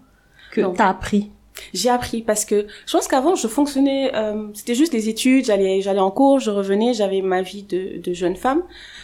[0.51, 1.31] que t'as appris.
[1.73, 5.81] J'ai appris parce que je pense qu'avant je fonctionnais, euh, c'était juste des études, j'allais
[5.81, 8.61] j'allais en cours, je revenais, j'avais ma vie de, de jeune femme,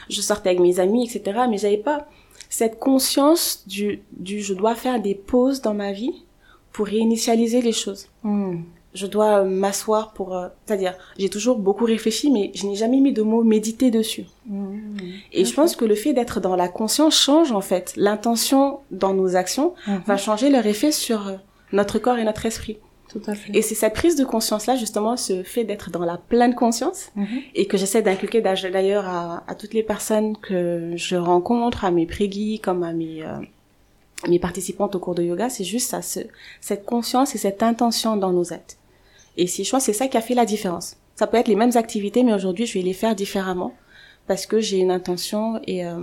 [0.08, 1.42] je sortais avec mes amis, etc.
[1.50, 2.08] Mais j'avais pas
[2.52, 6.14] cette conscience du du je dois faire des pauses dans ma vie
[6.72, 8.06] pour réinitialiser les choses.
[8.22, 8.58] Hmm
[8.94, 13.14] je dois m'asseoir pour euh, c'est-à-dire j'ai toujours beaucoup réfléchi mais je n'ai jamais mis
[13.14, 14.98] de mots méditer dessus mmh.
[15.32, 19.14] et je pense que le fait d'être dans la conscience change en fait l'intention dans
[19.14, 19.96] nos actions mmh.
[20.06, 21.36] va changer leur effet sur euh,
[21.72, 22.78] notre corps et notre esprit
[23.10, 23.56] tout à fait.
[23.56, 27.12] Et c'est cette prise de conscience là justement ce fait d'être dans la pleine conscience
[27.16, 27.26] mmh.
[27.54, 32.08] et que j'essaie d'inculquer d'ailleurs à, à, toutes les personnes que je rencontre à mes
[32.08, 32.30] pré
[32.64, 33.38] comme à mes euh,
[34.28, 36.22] mes participantes au cours de yoga, c'est juste ça, ce,
[36.62, 38.78] cette conscience et cette intention dans nos actes.
[39.38, 40.98] Et si je crois c'est ça qui a fait la différence.
[41.16, 43.74] Ça peut être les mêmes activités, mais aujourd'hui, je vais les faire différemment
[44.28, 46.00] parce que j'ai une intention et euh,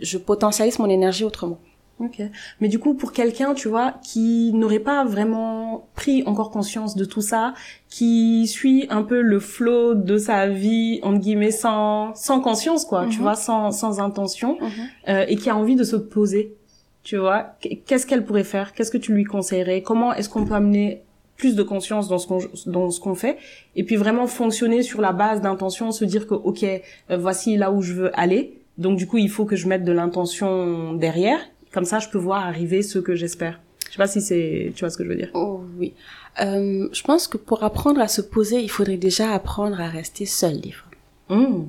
[0.00, 1.58] je potentialise mon énergie autrement.
[2.00, 2.20] Ok.
[2.60, 7.04] Mais du coup, pour quelqu'un, tu vois, qui n'aurait pas vraiment pris encore conscience de
[7.04, 7.54] tout ça,
[7.88, 13.06] qui suit un peu le flot de sa vie, entre guillemets, sans, sans conscience, quoi,
[13.06, 13.22] tu mhm.
[13.22, 14.70] vois, sans, sans intention, mhm.
[15.08, 16.56] euh, et qui a envie de se poser,
[17.04, 18.72] tu vois, qu'est-ce qu'elle pourrait faire?
[18.72, 19.82] Qu'est-ce que tu lui conseillerais?
[19.82, 21.02] Comment est-ce qu'on peut amener
[21.42, 23.36] plus de conscience dans ce qu'on dans ce qu'on fait.
[23.74, 27.72] Et puis vraiment fonctionner sur la base d'intention se dire que ok euh, voici là
[27.72, 28.60] où je veux aller.
[28.78, 31.40] Donc du coup il faut que je mette de l'intention derrière.
[31.72, 33.58] Comme ça je peux voir arriver ce que j'espère.
[33.86, 35.30] Je sais pas si c'est tu vois ce que je veux dire.
[35.34, 35.94] Oh oui.
[36.40, 40.26] Euh, je pense que pour apprendre à se poser il faudrait déjà apprendre à rester
[40.26, 40.90] seul des fois.
[41.28, 41.64] Mmh.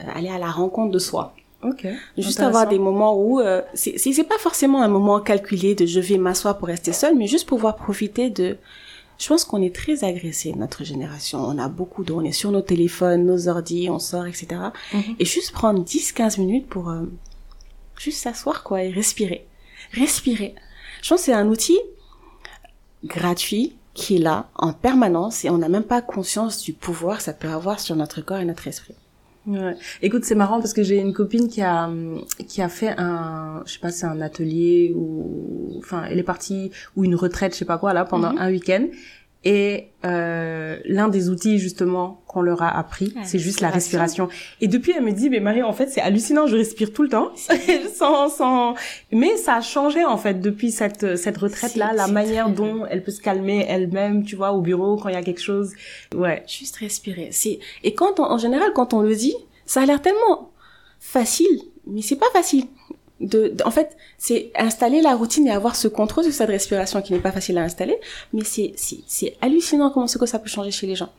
[0.00, 1.94] euh, aller à la rencontre de soi Okay.
[2.18, 5.98] Juste avoir des moments où euh, c'est c'est pas forcément un moment calculé de je
[5.98, 8.58] vais m'asseoir pour rester seul, mais juste pouvoir profiter de.
[9.18, 11.38] Je pense qu'on est très agressé notre génération.
[11.38, 14.48] On a beaucoup de, on est sur nos téléphones, nos ordi, on sort, etc.
[14.92, 15.16] Mhm.
[15.18, 17.04] Et juste prendre 10-15 minutes pour euh,
[17.96, 19.46] juste s'asseoir quoi et respirer,
[19.92, 20.54] respirer.
[21.02, 21.78] Je pense que c'est un outil
[23.04, 27.22] gratuit qui est là en permanence et on n'a même pas conscience du pouvoir que
[27.22, 28.94] ça peut avoir sur notre corps et notre esprit.
[29.46, 29.76] Ouais.
[30.00, 31.90] Écoute, c'est marrant parce que j'ai une copine qui a
[32.48, 36.70] qui a fait un, je sais pas, c'est un atelier ou, enfin, elle est partie
[36.96, 38.38] ou une retraite, je sais pas quoi là, pendant mhm.
[38.38, 38.86] un week-end.
[39.44, 44.28] Et euh, l'un des outils justement qu'on leur a appris, c'est juste la respiration.
[44.62, 47.10] Et depuis, elle me dit, mais Marie, en fait, c'est hallucinant, je respire tout le
[47.10, 47.30] temps,
[47.94, 48.74] sans, sans.
[49.12, 53.02] Mais ça a changé en fait depuis cette cette retraite là, la manière dont elle
[53.04, 55.72] peut se calmer elle-même, tu vois, au bureau quand il y a quelque chose.
[56.14, 56.42] Ouais.
[56.46, 57.28] Juste respirer.
[57.30, 59.34] C'est et quand en général quand on le dit,
[59.66, 60.52] ça a l'air tellement
[60.98, 62.64] facile, mais c'est pas facile
[63.20, 67.12] de, en fait, c'est installer la routine et avoir ce contrôle sur cette respiration qui
[67.12, 67.96] n'est pas facile à installer,
[68.32, 71.10] mais c'est, c'est, hallucinant comment ce que ça peut changer chez les gens.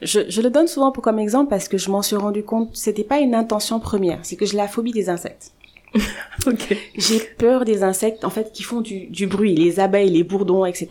[0.00, 2.70] Je, je le donne souvent pour comme exemple parce que je m'en suis rendu compte,
[2.74, 5.52] c'était pas une intention première, c'est que j'ai la phobie des insectes.
[6.96, 10.64] J'ai peur des insectes, en fait, qui font du, du bruit, les abeilles, les bourdons,
[10.64, 10.88] etc.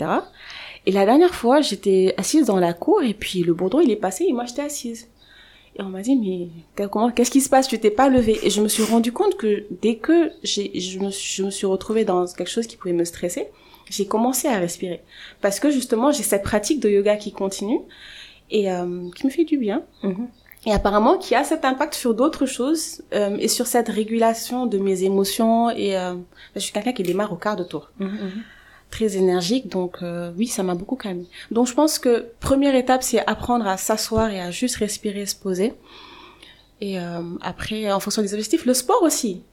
[0.85, 3.95] Et la dernière fois, j'étais assise dans la cour et puis le bourdon, il est
[3.95, 5.07] passé et moi j'étais assise.
[5.85, 7.67] On m'a dit, mais comment, qu'est-ce qui se passe?
[7.67, 10.99] Tu t'es pas levé Et je me suis rendu compte que dès que j'ai, je
[10.99, 13.47] me, je me suis retrouvée dans quelque chose qui pouvait me stresser,
[13.89, 15.01] j'ai commencé à respirer.
[15.41, 17.79] Parce que justement, j'ai cette pratique de yoga qui continue
[18.49, 19.83] et euh, qui me fait du bien.
[20.03, 20.27] Mm-hmm.
[20.67, 24.77] Et apparemment, qui a cet impact sur d'autres choses euh, et sur cette régulation de
[24.77, 25.71] mes émotions.
[25.71, 26.13] Et euh,
[26.55, 27.89] je suis quelqu'un qui démarre au quart de tour.
[27.99, 28.29] Mm-hmm
[28.91, 29.67] très énergique.
[29.67, 31.25] Donc euh, oui, ça m'a beaucoup calmé.
[31.49, 35.35] Donc je pense que première étape, c'est apprendre à s'asseoir et à juste respirer, se
[35.35, 35.73] poser.
[36.81, 39.43] Et euh, après, en fonction des objectifs, le sport aussi.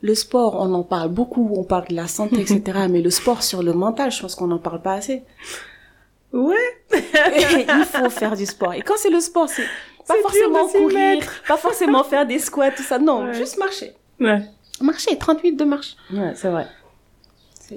[0.00, 2.86] Le sport, on en parle beaucoup, on parle de la santé, etc.
[2.90, 5.22] mais le sport sur le mental, je pense qu'on n'en parle pas assez.
[6.32, 6.56] Ouais.
[6.92, 8.74] il faut faire du sport.
[8.74, 9.66] Et quand c'est le sport, c'est
[10.06, 12.98] pas forcément courir, pas forcément faire des squats, tout ça.
[12.98, 13.94] Non, juste marcher.
[14.20, 14.42] Ouais.
[14.80, 15.96] Marcher, 30 minutes de marche.
[16.12, 16.66] Ouais, c'est vrai.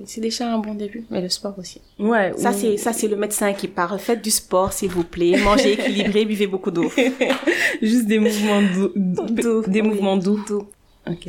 [0.05, 1.81] C'est déjà un bon début, mais le sport aussi.
[1.99, 2.33] Ouais.
[2.37, 3.99] Ça, c'est, ça, c'est le médecin qui parle.
[3.99, 5.37] Faites du sport, s'il vous plaît.
[5.43, 6.89] Mangez équilibré, buvez beaucoup d'eau.
[7.81, 9.63] Juste des mouvements doux.
[9.67, 10.39] Des mouvements doux.
[11.07, 11.27] Ok.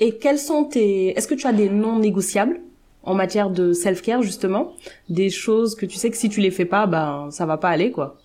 [0.00, 2.60] Et quels sont tes, est-ce que tu as des non négociables
[3.02, 4.72] en matière de self-care, justement?
[5.08, 7.70] Des choses que tu sais que si tu les fais pas, ben, ça va pas
[7.70, 8.18] aller, quoi.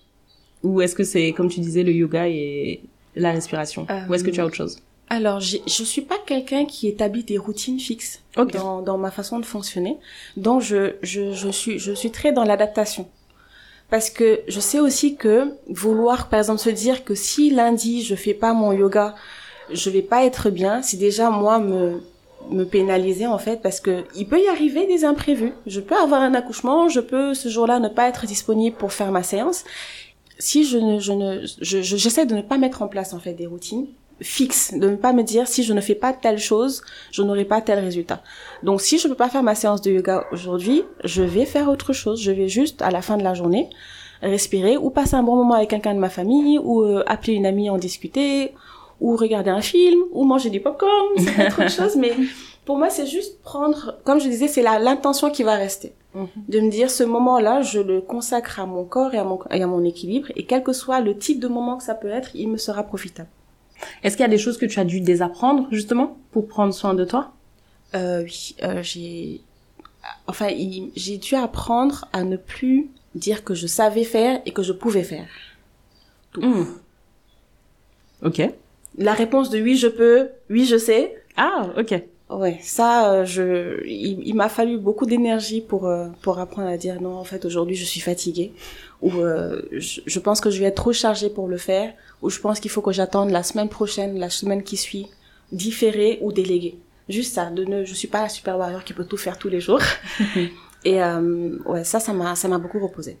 [0.62, 2.80] Ou est-ce que c'est, comme tu disais, le yoga et
[3.14, 3.86] la respiration?
[4.08, 4.78] Ou est-ce que tu as autre chose?
[5.14, 9.44] Alors, je suis pas quelqu'un qui établit des routines fixes dans, dans ma façon de
[9.44, 9.98] fonctionner.
[10.38, 13.06] Donc, je, je, je suis, je suis très dans l'adaptation.
[13.90, 18.14] Parce que je sais aussi que vouloir, par exemple, se dire que si lundi je
[18.14, 19.14] fais pas mon yoga,
[19.70, 22.00] je vais pas être bien, c'est déjà moi me
[22.50, 25.52] me pénaliser en fait parce que il peut y arriver des imprévus.
[25.66, 29.12] Je peux avoir un accouchement, je peux ce jour-là ne pas être disponible pour faire
[29.12, 29.64] ma séance.
[30.38, 33.34] Si je ne je ne je j'essaie de ne pas mettre en place en fait
[33.34, 33.88] des routines
[34.20, 37.44] fixe, de ne pas me dire si je ne fais pas telle chose, je n'aurai
[37.44, 38.22] pas tel résultat.
[38.62, 41.92] Donc si je peux pas faire ma séance de yoga aujourd'hui, je vais faire autre
[41.92, 42.20] chose.
[42.20, 43.68] Je vais juste à la fin de la journée
[44.22, 47.46] respirer ou passer un bon moment avec quelqu'un de ma famille ou euh, appeler une
[47.46, 48.54] amie en discuter
[49.00, 52.12] ou regarder un film ou manger du popcorn, c'est autre chose mais
[52.64, 55.92] pour moi c'est juste prendre comme je disais c'est l'intention qui va rester.
[56.14, 56.28] Mhm.
[56.48, 59.62] De me dire ce moment-là, je le consacre à mon corps et à mon, et
[59.62, 62.30] à mon équilibre et quel que soit le type de moment que ça peut être,
[62.34, 63.30] il me sera profitable.
[64.02, 66.94] Est-ce qu'il y a des choses que tu as dû désapprendre justement pour prendre soin
[66.94, 67.32] de toi?
[67.94, 69.40] Euh, Oui, euh, j'ai,
[70.26, 70.48] enfin,
[70.96, 75.02] j'ai dû apprendre à ne plus dire que je savais faire et que je pouvais
[75.04, 75.28] faire.
[76.32, 76.40] Tout.
[76.42, 76.66] Hmm.
[78.22, 78.42] Ok.
[78.98, 81.14] La réponse de oui je peux, oui je sais.
[81.36, 82.02] Ah, ok.
[82.32, 87.00] Ouais, ça, euh, je, il, m'a fallu beaucoup d'énergie pour euh, pour apprendre à dire
[87.00, 87.16] non.
[87.16, 88.52] En fait, aujourd'hui, je suis fatiguée,
[89.02, 91.92] ou euh, je, je, pense que je vais être trop chargée pour le faire,
[92.22, 95.08] ou je pense qu'il faut que j'attende la semaine prochaine, la semaine qui suit,
[95.50, 96.78] différer ou déléguer.
[97.08, 99.48] Juste ça, de ne, je suis pas la super warrior qui peut tout faire tous
[99.48, 99.80] les jours.
[100.84, 103.18] et euh, ouais, ça, ça m'a, ça m'a beaucoup reposé.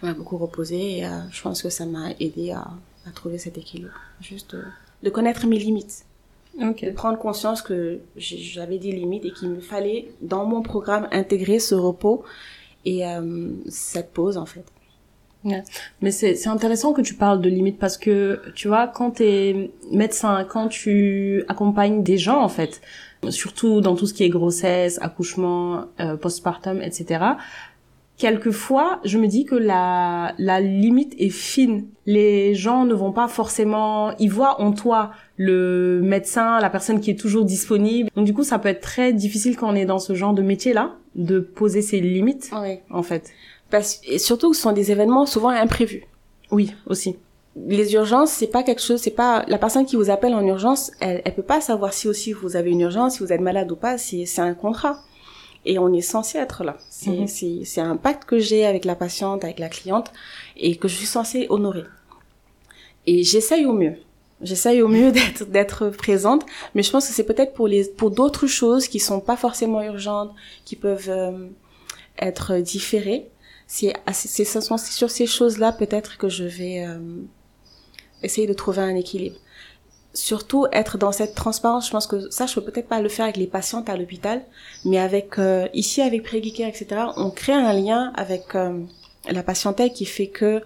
[0.00, 2.68] Ça m'a beaucoup reposé et euh, je pense que ça m'a aidé à,
[3.06, 3.94] à, trouver cet équilibre.
[4.20, 4.56] Juste
[5.02, 6.04] de connaître mes limites.
[6.60, 6.90] Okay.
[6.90, 11.58] De prendre conscience que j'avais des limites et qu'il me fallait, dans mon programme, intégrer
[11.58, 12.22] ce repos
[12.84, 14.64] et euh, cette pause, en fait.
[16.02, 19.70] Mais c'est intéressant que tu parles de limites parce que tu vois quand tu es
[19.90, 22.82] médecin, quand tu accompagnes des gens en fait,
[23.30, 27.24] surtout dans tout ce qui est grossesse, accouchement, euh, postpartum, etc.
[28.20, 31.86] Quelquefois, je me dis que la la limite est fine.
[32.04, 37.10] Les gens ne vont pas forcément, ils voient en toi le médecin, la personne qui
[37.10, 38.10] est toujours disponible.
[38.14, 40.42] Donc du coup, ça peut être très difficile quand on est dans ce genre de
[40.42, 42.80] métier là de poser ses limites oui.
[42.90, 43.30] en fait.
[43.70, 46.04] Parce, et surtout que ce sont des événements souvent imprévus.
[46.50, 47.16] Oui, aussi.
[47.56, 50.92] Les urgences, c'est pas quelque chose, c'est pas la personne qui vous appelle en urgence,
[51.00, 53.72] elle, elle peut pas savoir si aussi vous avez une urgence, si vous êtes malade
[53.72, 53.96] ou pas.
[53.96, 54.98] C'est, c'est un contrat
[55.64, 56.76] et on est censé être là.
[56.88, 57.64] C'est, mm-hmm.
[57.64, 60.12] c'est, un pacte que j'ai avec la patiente, avec la cliente
[60.56, 61.84] et que je suis censée honorer.
[63.06, 63.96] Et j'essaye au mieux.
[64.42, 68.10] J'essaye au mieux d'être d'être présente, mais je pense que c'est peut-être pour les pour
[68.10, 70.32] d'autres choses qui sont pas forcément urgentes,
[70.64, 71.48] qui peuvent euh,
[72.18, 73.30] être différées
[73.70, 76.98] c'est c'est sur ces choses-là peut-être que je vais euh,
[78.24, 79.36] essayer de trouver un équilibre.
[80.12, 83.24] Surtout être dans cette transparence, je pense que ça je peux peut-être pas le faire
[83.24, 84.42] avec les patientes à l'hôpital,
[84.84, 87.02] mais avec euh, ici avec Préguicare, etc.
[87.16, 88.80] On crée un lien avec euh,
[89.30, 90.62] la patientèle qui fait que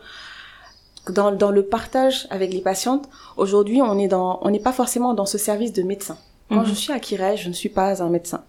[1.10, 5.12] dans, dans le partage avec les patientes, aujourd'hui on est dans on n'est pas forcément
[5.12, 6.16] dans ce service de médecin.
[6.48, 6.66] Quand mhm.
[6.66, 8.44] je suis à Kirel, je ne suis pas un médecin.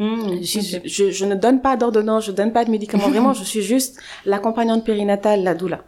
[0.00, 3.08] Je, je, ne donne pas d'ordonnance, je donne pas de médicaments.
[3.10, 5.80] Vraiment, je suis juste l'accompagnante périnatale, la doula.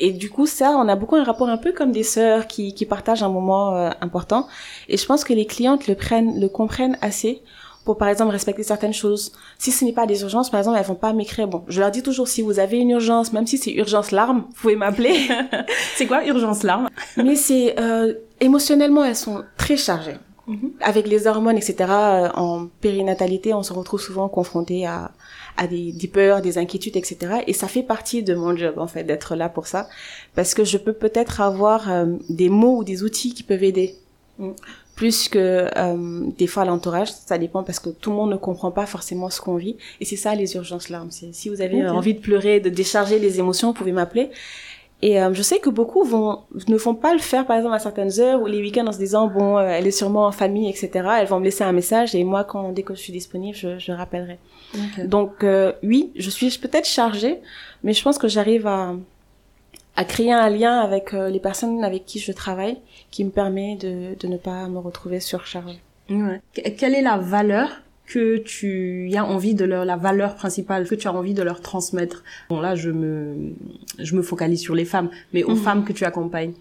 [0.00, 2.74] Et du coup, ça, on a beaucoup un rapport un peu comme des sœurs qui,
[2.74, 4.48] qui partagent un moment euh, important.
[4.88, 7.42] Et je pense que les clientes le prennent, le comprennent assez
[7.84, 9.32] pour, par exemple, respecter certaines choses.
[9.58, 11.48] Si ce n'est pas des urgences, par exemple, elles vont pas m'écrire.
[11.48, 14.44] Bon, je leur dis toujours, si vous avez une urgence, même si c'est urgence larme,
[14.48, 15.28] vous pouvez m'appeler.
[15.96, 16.88] c'est quoi urgence larme?
[17.16, 20.16] Mais c'est euh, émotionnellement, elles sont très chargées.
[20.46, 20.72] Mhm.
[20.80, 25.12] Avec les hormones, etc., euh, en périnatalité, on se retrouve souvent confronté à,
[25.60, 27.42] à des, des, peurs, des inquiétudes, etc.
[27.46, 29.88] Et ça fait partie de mon job, en fait, d'être là pour ça.
[30.34, 33.94] Parce que je peux peut-être avoir euh, des mots ou des outils qui peuvent aider.
[34.38, 34.52] Mm.
[34.96, 38.70] Plus que euh, des fois l'entourage, ça dépend parce que tout le monde ne comprend
[38.70, 39.76] pas forcément ce qu'on vit.
[40.00, 41.10] Et c'est ça les urgences larmes.
[41.10, 44.30] Si vous avez envie de pleurer, de décharger les émotions, vous pouvez m'appeler.
[45.02, 47.78] Et euh, je sais que beaucoup vont ne font pas le faire par exemple à
[47.78, 50.68] certaines heures ou les week-ends en se disant bon euh, elle est sûrement en famille
[50.68, 50.90] etc.
[51.18, 53.78] Elles vont me laisser un message et moi quand dès que je suis disponible je,
[53.78, 54.38] je rappellerai.
[55.04, 57.38] Donc euh, oui je suis peut-être chargée
[57.82, 58.94] mais je pense que j'arrive à
[59.96, 62.76] à créer un lien avec les personnes avec qui je travaille
[63.10, 65.80] qui me permet de de ne pas me retrouver surchargée.
[66.10, 66.40] Ouais.
[66.52, 67.68] Quelle est la valeur
[68.12, 71.60] que tu as envie de leur la valeur principale que tu as envie de leur
[71.70, 72.18] transmettre
[72.50, 73.10] bon là je me
[74.06, 75.64] je me focalise sur les femmes mais aux Mhm.
[75.66, 76.54] femmes que tu accompagnes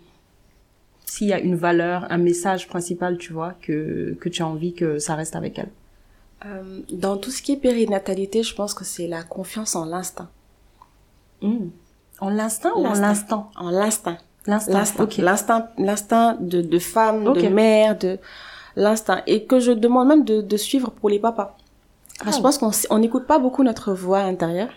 [1.11, 4.73] s'il y a une valeur un message principal tu vois que que tu as envie
[4.81, 5.73] que ça reste avec elles
[6.45, 10.29] Euh, dans tout ce qui est périnatalité, je pense que c'est la confiance en l'instinct.
[11.41, 11.67] Hmm.
[12.25, 13.07] en l'instinct ou en L'instinct.
[13.07, 13.41] l'instant?
[13.65, 14.17] En l'instinct.
[14.47, 16.37] l'instinct L'instinct.
[16.53, 18.11] de, de femme, de mère, de
[18.75, 19.21] l'instinct.
[19.27, 21.57] Et que je demande même de, de suivre pour les papas.
[22.25, 22.31] Ah.
[22.31, 24.71] je pense qu'on n'écoute pas beaucoup notre voix intérieure.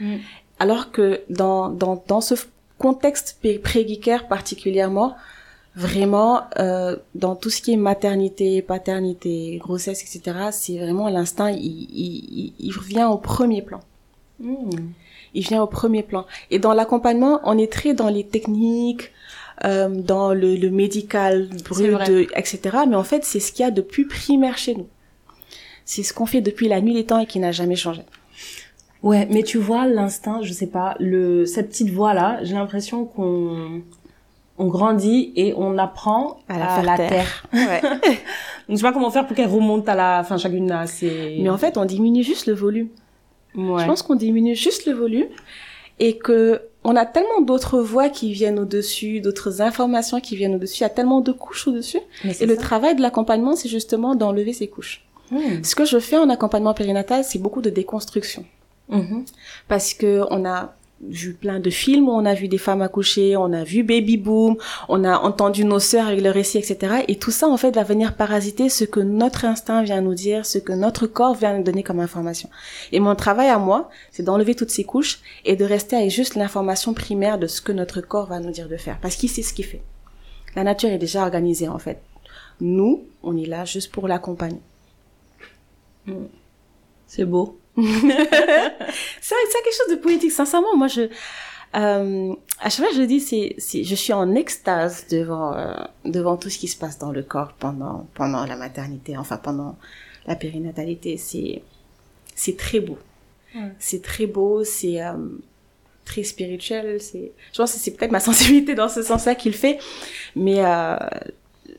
[0.00, 0.16] Mm.
[0.58, 2.34] Alors que dans, dans, dans ce
[2.78, 5.14] contexte pré- pré-geeker particulièrement,
[5.76, 11.60] vraiment, euh, dans tout ce qui est maternité, paternité, grossesse, etc., c'est vraiment l'instinct, il,
[11.60, 13.80] il, il, revient au premier plan.
[14.40, 14.70] Hmm.
[15.34, 16.26] Il vient au premier plan.
[16.50, 19.12] Et dans l'accompagnement, on est très dans les techniques,
[19.64, 21.98] euh, dans le, le médical brut,
[22.36, 22.60] etc.
[22.88, 24.88] Mais en fait, c'est ce qu'il y a de plus primaire chez nous.
[25.84, 28.02] C'est ce qu'on fait depuis la nuit des temps et qui n'a jamais changé.
[29.02, 33.06] Ouais, mais tu vois l'instinct, je sais pas, le cette petite voix là, j'ai l'impression
[33.06, 33.82] qu'on
[34.58, 37.46] on grandit et on apprend À à la la, faire terre.
[37.52, 37.80] Ouais.
[37.80, 37.96] Donc
[38.68, 41.38] je sais pas comment faire pour qu'elle remonte à la, enfin chacune a ses.
[41.40, 42.88] Mais en fait, on diminue juste le volume.
[43.54, 43.80] ouais.
[43.82, 45.28] Je pense qu'on diminue juste le volume
[45.98, 50.78] et que on a tellement d'autres voix qui viennent au-dessus, d'autres informations qui viennent au-dessus,
[50.78, 52.00] il y a tellement de couches au-dessus.
[52.24, 55.04] Et le travail de l'accompagnement, c'est justement d'enlever ces couches.
[55.30, 55.62] Hmm.
[55.62, 58.44] Ce que je fais en accompagnement périnatal, c'est beaucoup de déconstruction.
[58.90, 59.24] Mhm.
[59.68, 60.74] parce que on a
[61.08, 64.16] vu plein de films où on a vu des femmes accoucher, on a vu Baby
[64.16, 64.56] Boom,
[64.88, 67.04] on a entendu nos sœurs avec le récit, etc.
[67.08, 70.44] Et tout ça, en fait, va venir parasiter ce que notre instinct vient nous dire,
[70.44, 72.50] ce que notre corps vient nous donner comme information.
[72.92, 76.34] Et mon travail à moi, c'est d'enlever toutes ces couches et de rester avec juste
[76.34, 78.98] l'information primaire de ce que notre corps va nous dire de faire.
[79.00, 79.82] Parce qu'il sait ce qu'il fait.
[80.56, 82.02] La nature est déjà organisée, en fait.
[82.60, 84.60] Nous, on est là juste pour l'accompagner.
[87.06, 87.59] C'est beau.
[89.20, 90.32] C'est quelque chose de poétique.
[90.32, 91.08] Sincèrement, moi, je,
[91.76, 96.50] euh, à chaque fois, je dis, c'est, je suis en extase devant, euh, devant tout
[96.50, 99.76] ce qui se passe dans le corps pendant, pendant la maternité, enfin, pendant
[100.26, 101.16] la périnatalité.
[101.16, 101.62] C'est,
[102.34, 102.98] c'est très beau.
[103.80, 105.14] C'est très beau, c'est, euh,
[106.04, 107.00] très spirituel.
[107.00, 109.78] C'est, je pense que c'est peut-être ma sensibilité dans ce sens-là qui le fait.
[110.36, 110.62] Mais,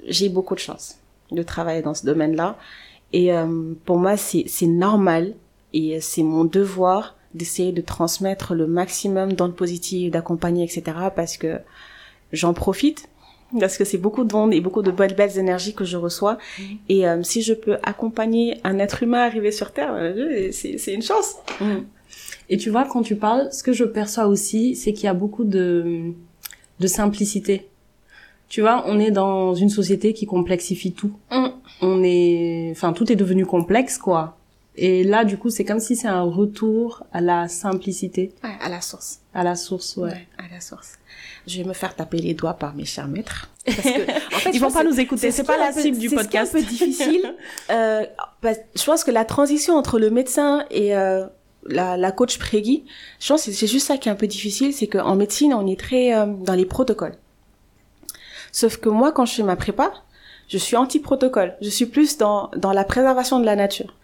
[0.08, 0.98] j'ai beaucoup de chance
[1.32, 2.58] de travailler dans ce domaine-là.
[3.14, 3.32] Et,
[3.86, 5.34] pour moi, c'est, c'est normal
[5.74, 10.84] et c'est mon devoir d'essayer de transmettre le maximum dans le positif, d'accompagner, etc.
[11.16, 11.60] Parce que
[12.34, 13.10] j'en profite,
[13.60, 16.38] parce que c'est beaucoup de monde et beaucoup de belles, belles énergies que je reçois.
[16.90, 21.02] Et euh, si je peux accompagner un être humain arrivé sur Terre, euh, c'est une
[21.02, 21.36] chance.
[21.60, 21.84] Hmm.
[22.50, 25.14] Et tu vois, quand tu parles, ce que je perçois aussi, c'est qu'il y a
[25.14, 26.12] beaucoup de,
[26.80, 27.70] de simplicité.
[28.50, 31.14] Tu vois, on est dans une société qui complexifie tout.
[31.32, 31.48] Mm.
[31.82, 34.38] On est, enfin, tout est devenu complexe, quoi.
[34.78, 38.70] Et là, du coup, c'est comme si c'est un retour à la simplicité, Ouais, à
[38.70, 39.20] la source.
[39.34, 40.12] à la source, ouais.
[40.12, 40.94] Ouais, à la source.
[41.46, 43.50] Je vais me faire taper les doigts par mes chers maîtres.
[43.66, 46.08] Parce que, en fait, Ils vont pas nous écouter, ce c'est pas la cible du
[46.10, 46.56] c'est ce podcast.
[46.56, 47.36] un peu difficile.
[47.70, 48.06] Euh,
[48.42, 51.26] parce- je pense que la transition entre le médecin et euh,
[51.66, 52.86] la, la coach prégui,
[53.20, 55.68] je pense que c'est juste ça qui est un peu difficile, c'est qu'en médecine, on
[55.68, 57.16] est très euh, dans les protocoles.
[58.52, 59.92] Sauf que moi, quand je fais ma prépa,
[60.52, 61.56] je suis anti-protocole.
[61.62, 63.96] Je suis plus dans, dans la préservation de la nature.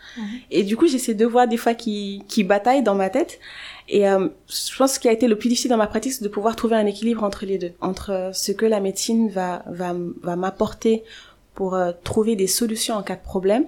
[0.49, 3.39] Et du coup, j'ai ces deux voix des fois qui, qui bataillent dans ma tête.
[3.89, 6.13] Et euh, je pense que ce qui a été le plus difficile dans ma pratique,
[6.13, 9.27] c'est de pouvoir trouver un équilibre entre les deux, entre euh, ce que la médecine
[9.29, 11.03] va va, va m'apporter
[11.53, 13.67] pour euh, trouver des solutions en cas de problème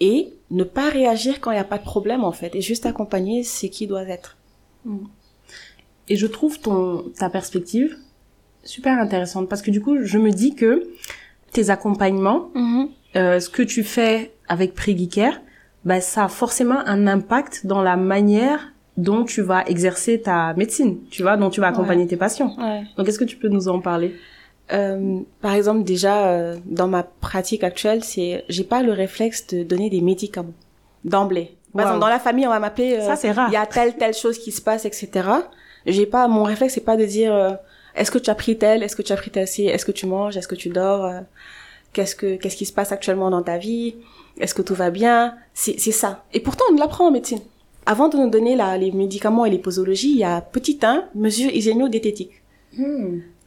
[0.00, 2.86] et ne pas réagir quand il n'y a pas de problème en fait, et juste
[2.86, 4.38] accompagner ce qui doit être.
[6.08, 7.96] Et je trouve ton, ta perspective
[8.64, 10.88] super intéressante parce que du coup, je me dis que
[11.52, 12.50] tes accompagnements,
[13.16, 15.34] euh, ce que tu fais avec Préguicare,
[15.84, 20.98] bah, ça a forcément un impact dans la manière dont tu vas exercer ta médecine,
[21.10, 22.54] tu vois, dont tu vas accompagner tes patients.
[22.58, 22.82] Ouais.
[22.96, 24.14] Donc, est-ce que tu peux nous en parler?
[24.72, 29.62] Euh, par exemple, déjà euh, dans ma pratique actuelle, c'est j'ai pas le réflexe de
[29.64, 30.52] donner des médicaments
[31.04, 31.56] d'emblée.
[31.72, 31.88] Par Wow.
[31.88, 32.94] exemple, dans la famille, on va m'appeler.
[32.94, 33.48] euh, Ça, c'est rare.
[33.50, 35.08] Il y a telle telle chose qui se passe, etc.
[35.86, 37.52] J'ai pas mon réflexe, c'est pas de dire euh,
[37.94, 40.06] est-ce que tu as pris tel, est-ce que tu as pris tel est-ce que tu
[40.06, 41.20] manges, est-ce que tu dors, euh,
[41.92, 43.96] qu'est-ce que qu'est-ce qui se passe actuellement dans ta vie,
[44.38, 45.36] est-ce que tout va bien?
[45.54, 46.24] C'est c'est ça.
[46.32, 47.40] Et pourtant, on l'apprend en médecine.
[47.86, 51.08] Avant de nous donner là, les médicaments et les posologies, il y a petit 1,
[51.14, 52.42] mesure hygiéno-diététique.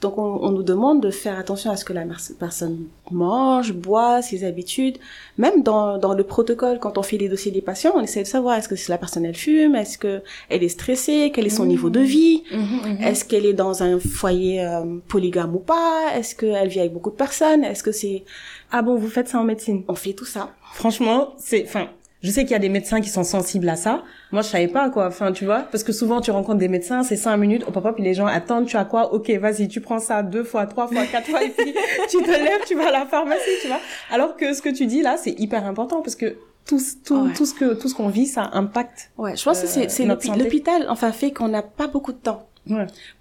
[0.04, 2.04] Donc on, on nous demande de faire attention à ce que la
[2.38, 2.78] personne
[3.10, 4.98] mange, boit, ses habitudes.
[5.38, 8.28] Même dans, dans le protocole, quand on fait les dossiers des patients, on essaie de
[8.28, 11.64] savoir est-ce que la personne elle fume, est-ce que elle est stressée, quel est son
[11.66, 11.68] Mmh.
[11.76, 12.98] niveau de vie, Mhm.
[13.08, 17.12] est-ce qu'elle est dans un foyer euh, polygame ou pas, est-ce qu'elle vit avec beaucoup
[17.12, 18.24] de personnes, est-ce que c'est...
[18.72, 19.84] Ah bon, vous faites ça en médecine?
[19.88, 20.50] On fait tout ça.
[20.74, 21.88] Franchement, c'est, enfin,
[22.24, 24.02] Je sais qu'il y a des médecins qui sont sensibles à ça.
[24.32, 25.08] Moi, je savais pas, quoi.
[25.08, 27.92] Enfin, tu vois, parce que souvent, tu rencontres des médecins, c'est cinq minutes, au papa,
[27.92, 29.14] puis les gens attendent, tu as quoi?
[29.14, 31.76] Ok, vas-y, tu prends ça deux fois, trois fois, quatre fois, et puis
[32.10, 33.82] tu te lèves, tu vas à la pharmacie, tu vois.
[34.10, 37.46] Alors que ce que tu dis là, c'est hyper important parce que tout, tout, tout
[37.46, 39.12] ce que, tout ce qu'on vit, ça impacte.
[39.18, 42.48] Ouais, je pense que c'est, c'est l'hôpital, enfin, fait qu'on n'a pas beaucoup de temps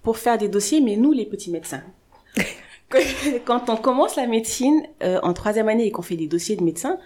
[0.01, 1.83] pour faire des dossiers, mais nous, les petits médecins,
[3.45, 6.63] quand on commence la médecine euh, en troisième année et qu'on fait des dossiers de
[6.63, 6.97] médecins,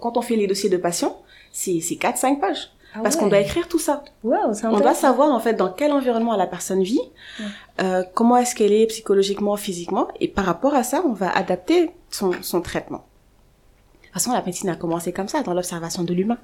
[0.00, 1.22] quand on fait les dossiers de patients,
[1.58, 2.70] c'est c'est quatre cinq pages.
[2.94, 4.02] Ah parce qu'on doit écrire tout ça.
[4.24, 7.00] on doit savoir en fait dans quel environnement la personne vit,
[7.82, 11.90] euh, comment est-ce qu'elle est psychologiquement, physiquement, et par rapport à ça, on va adapter
[12.10, 13.04] son, son traitement.
[14.00, 16.38] De toute façon, la médecine a commencé comme ça, dans l'observation de l'humain.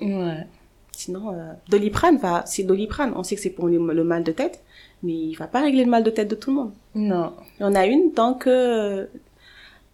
[0.00, 0.46] Ouais.
[0.92, 3.12] Sinon, euh, Doliprane va, c'est Doliprane.
[3.16, 4.62] On sait que c'est pour le, mal de tête,
[5.02, 6.72] mais il va pas régler le mal de tête de tout le monde.
[6.94, 7.32] Non.
[7.58, 9.08] Il y en a une tant que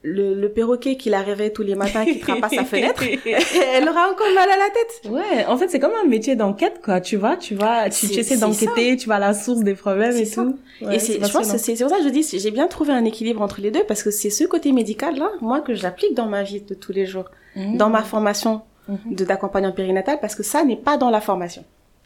[0.04, 3.02] le, le perroquet qui la réveille tous les matins, qui frappe à sa fenêtre,
[3.74, 5.10] elle aura encore mal à la tête.
[5.10, 7.00] Ouais, en fait, c'est comme un métier d'enquête, quoi.
[7.00, 10.28] Tu vois, tu vas, tu, essaies d'enquêter, tu vas à la source des problèmes et
[10.28, 10.58] tout.
[10.92, 13.04] et c'est, je pense que c'est pour ça que je dis, j'ai bien trouvé un
[13.06, 16.26] équilibre entre les deux parce que c'est ce côté médical là, moi, que j'applique dans
[16.26, 17.78] ma vie de tous les jours, mmh.
[17.78, 19.14] dans ma formation mmh.
[19.14, 21.64] de d'accompagnant périnatal parce que ça n'est pas dans la formation.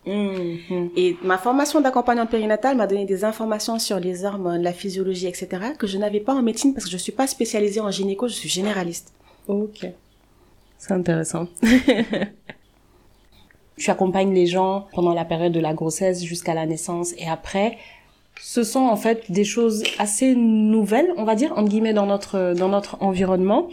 [0.09, 0.91] Mhm.
[0.97, 5.49] Et ma formation d'accompagnante périnatale m'a donné des informations sur les hormones, la physiologie, etc.,
[5.79, 8.35] que je n'avais pas en médecine parce que je suis pas spécialisée en gynéco, je
[8.35, 9.13] suis généraliste.
[9.49, 9.87] Ok.
[10.79, 11.49] C'est intéressant.
[13.77, 17.77] tu accompagnes les gens pendant la période de la grossesse jusqu'à la naissance et après.
[18.41, 22.55] Ce sont en fait des choses assez nouvelles, on va dire, entre guillemets, dans notre,
[22.57, 23.69] dans notre environnement.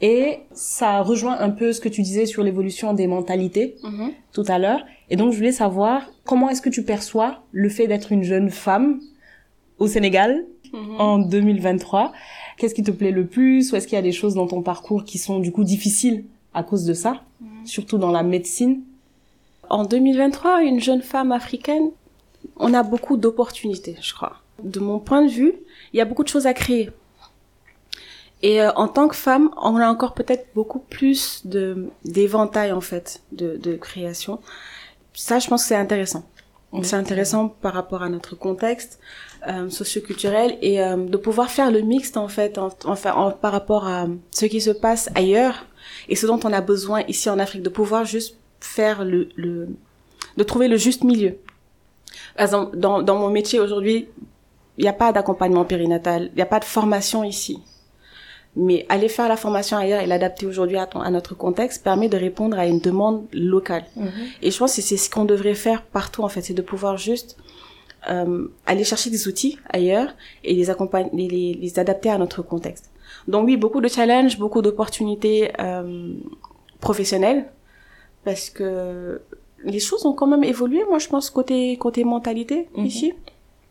[0.00, 4.10] Et ça rejoint un peu ce que tu disais sur l'évolution des mentalités mhm.
[4.32, 4.84] tout à l'heure.
[5.10, 8.50] Et donc, je voulais savoir comment est-ce que tu perçois le fait d'être une jeune
[8.50, 9.00] femme
[9.78, 11.00] au Sénégal mhm.
[11.00, 12.12] en 2023
[12.56, 13.72] Qu'est-ce qui te plaît le plus?
[13.72, 16.24] Ou est-ce qu'il y a des choses dans ton parcours qui sont du coup difficiles
[16.52, 17.66] à cause de ça, mhm.
[17.66, 18.82] surtout dans la médecine
[19.70, 21.90] En 2023, une jeune femme africaine,
[22.56, 24.36] on a beaucoup d'opportunités, je crois.
[24.62, 25.54] De mon point de vue,
[25.92, 26.90] il y a beaucoup de choses à créer
[28.44, 32.82] et euh, en tant que femme, on a encore peut-être beaucoup plus de d'éventail en
[32.82, 34.38] fait de, de création.
[35.14, 36.24] Ça, je pense que c'est intéressant.
[36.82, 38.98] C'est intéressant par rapport à notre contexte
[39.48, 43.86] euh, socioculturel et euh, de pouvoir faire le mixte en fait, en, enfin par rapport
[43.86, 45.56] à ce qui se passe ailleurs
[46.10, 49.68] et ce dont on a besoin ici en Afrique, de pouvoir juste faire le, le
[50.36, 51.38] de trouver le juste milieu.
[52.36, 54.08] Par exemple, dans, dans mon métier aujourd'hui,
[54.76, 57.62] il n'y a pas d'accompagnement périnatal, il n'y a pas de formation ici.
[58.56, 62.16] Mais aller faire la formation ailleurs et l'adapter aujourd'hui à, à, notre contexte permet de
[62.16, 63.84] répondre à une demande locale.
[63.96, 64.10] Mhm.
[64.42, 66.96] Et je pense que c'est ce qu'on devrait faire partout, en fait, c'est de pouvoir
[66.96, 67.36] juste
[68.08, 70.08] euh, aller chercher des outils ailleurs
[70.44, 72.90] et les accompagner, les, les, adapter à notre contexte.
[73.28, 76.12] Donc oui, beaucoup de challenges, beaucoup d'opportunités euh,
[76.80, 77.46] professionnelles,
[78.24, 79.22] parce que
[79.64, 82.84] les choses ont quand même évolué, moi je pense, côté, côté mentalité mhm.
[82.84, 83.14] ici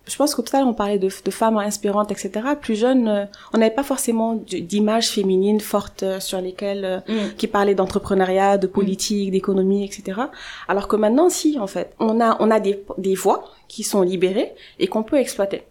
[0.06, 2.32] je pense qu'au total, on parlait de, de, femmes inspirantes, etc.
[2.60, 7.36] Plus jeunes, euh, on n'avait pas forcément d'images féminines fortes euh, sur lesquelles, euh, mm.
[7.38, 10.22] qui parlaient d'entrepreneuriat, de politique, d'économie, etc.
[10.68, 14.02] Alors que maintenant, si, en fait, on a, on a des, des voix qui sont
[14.02, 15.64] libérées et qu'on peut exploiter.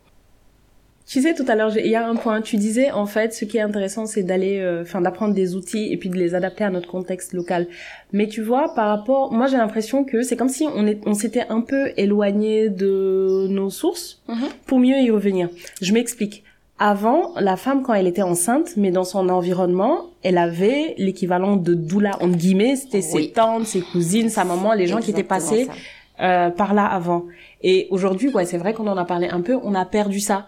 [1.07, 2.41] Tu sais, tout à l'heure, il y a un point.
[2.41, 5.93] Tu disais, en fait, ce qui est intéressant, c'est d'aller, euh, enfin, d'apprendre des outils
[5.93, 7.67] et puis de les adapter à notre contexte local.
[8.13, 11.15] Mais tu vois, par rapport, moi, j'ai l'impression que c'est comme si on est, on
[11.15, 14.37] s'était un peu éloigné de nos sources Mhm.
[14.67, 15.51] pour mieux y revenir.
[15.83, 16.45] Je m'explique.
[16.79, 21.75] Avant, la femme, quand elle était enceinte, mais dans son environnement, elle avait l'équivalent de
[21.75, 25.69] doula, entre guillemets, c'était ses tantes, ses cousines, sa maman, les gens qui étaient passés
[26.21, 27.27] euh, par là avant.
[27.63, 30.47] Et aujourd'hui, ouais, c'est vrai qu'on en a parlé un peu, on a perdu ça.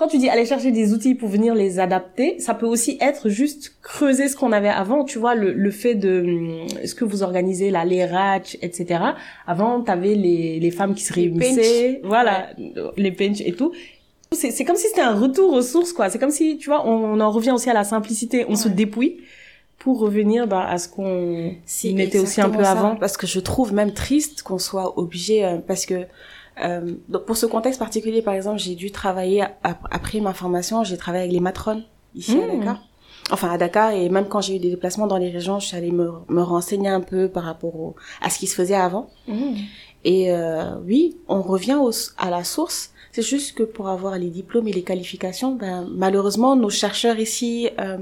[0.00, 3.28] Quand tu dis aller chercher des outils pour venir les adapter, ça peut aussi être
[3.28, 5.04] juste creuser ce qu'on avait avant.
[5.04, 8.98] Tu vois, le, le fait de hum, ce que vous organisez là, les ratchs, etc.
[9.46, 12.48] Avant, t'avais les, les femmes qui se Les réunissaient, voilà,
[12.96, 13.72] les pinch et tout.
[14.32, 16.08] C'est, c'est comme si c'était un retour aux sources, quoi.
[16.08, 18.46] C'est comme si, tu vois, on, on en revient aussi à la simplicité.
[18.48, 19.18] On se dépouille
[19.78, 22.70] pour revenir bah, à ce qu'on Si, était aussi un peu ça.
[22.70, 22.96] avant.
[22.96, 26.06] Parce que je trouve même triste qu'on soit obligé, euh, parce que
[26.62, 30.84] euh, donc pour ce contexte particulier, par exemple, j'ai dû travailler ap- après ma formation,
[30.84, 31.84] j'ai travaillé avec les matrones
[32.14, 32.58] ici à Mmh.
[32.58, 32.78] Dakar.
[33.32, 35.76] Enfin à Dakar et même quand j'ai eu des déplacements dans les régions, je suis
[35.76, 39.08] allée me, me renseigner un peu par rapport au, à ce qui se faisait avant.
[40.04, 42.90] Et euh, oui, on revient au, à la source.
[43.12, 47.68] C'est juste que pour avoir les diplômes et les qualifications, ben, malheureusement, nos chercheurs ici,
[47.78, 47.98] euh,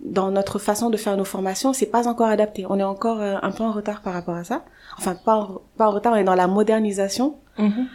[0.00, 2.66] dans notre façon de faire nos formations, c'est pas encore adapté.
[2.68, 4.64] On est encore euh, un peu en retard par rapport à ça.
[4.98, 7.86] Enfin, pas en, pas en retard, on est dans la modernisation, Mhm.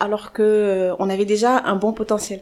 [0.00, 2.40] alors que euh, on avait déjà un bon potentiel.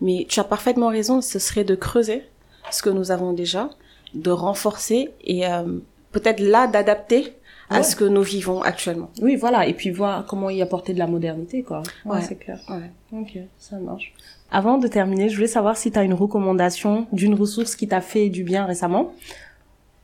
[0.00, 2.24] Mais tu as parfaitement raison, ce serait de creuser
[2.70, 3.70] ce que nous avons déjà,
[4.14, 5.64] de renforcer et euh,
[6.12, 7.34] peut-être là d'adapter
[7.70, 9.10] à ce que nous vivons actuellement.
[9.20, 11.82] Oui, voilà, et puis voir comment y apporter de la modernité, quoi.
[12.06, 12.22] Ouais.
[12.22, 12.58] c'est clair.
[12.70, 12.90] Ouais.
[13.12, 14.14] Ok, ça marche.
[14.50, 18.00] Avant de terminer, je voulais savoir si tu as une recommandation d'une ressource qui t'a
[18.00, 19.12] fait du bien récemment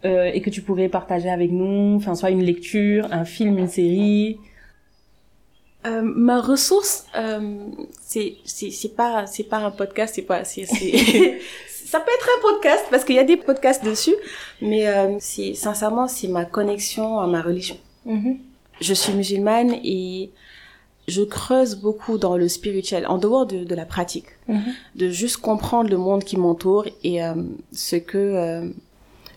[0.05, 3.69] euh, et que tu pourrais partager avec nous, enfin soit une lecture, un film, une
[3.69, 4.39] série.
[5.87, 7.59] Euh, ma ressource, euh,
[8.03, 8.37] c'est
[8.97, 10.64] pas c'est pas un podcast, c'est pas c'est
[11.68, 14.14] ça peut être un podcast parce qu'il y a des podcasts dessus,
[14.62, 17.76] mais euh, c'est sincèrement c'est ma connexion à ma religion.
[18.07, 18.39] Mhm.
[18.80, 20.30] Je suis musulmane et
[21.07, 24.62] je creuse beaucoup dans le spirituel, en dehors de, de la pratique, Mhm.
[24.97, 27.35] de juste comprendre le monde qui m'entoure et euh,
[27.72, 28.72] ce que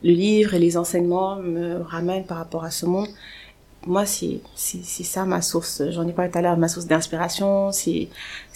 [0.04, 3.08] le livre et les enseignements me ramènent par rapport à ce monde.
[3.88, 4.42] Moi, c'est
[4.84, 5.82] ça ma source.
[5.92, 7.72] J'en ai parlé tout à l'heure, ma source d'inspiration.
[7.72, 8.10] C'est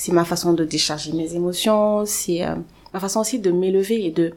[0.10, 2.06] ma façon de décharger mes émotions.
[2.06, 2.56] C'est euh,
[2.94, 4.34] ma façon aussi de m'élever et de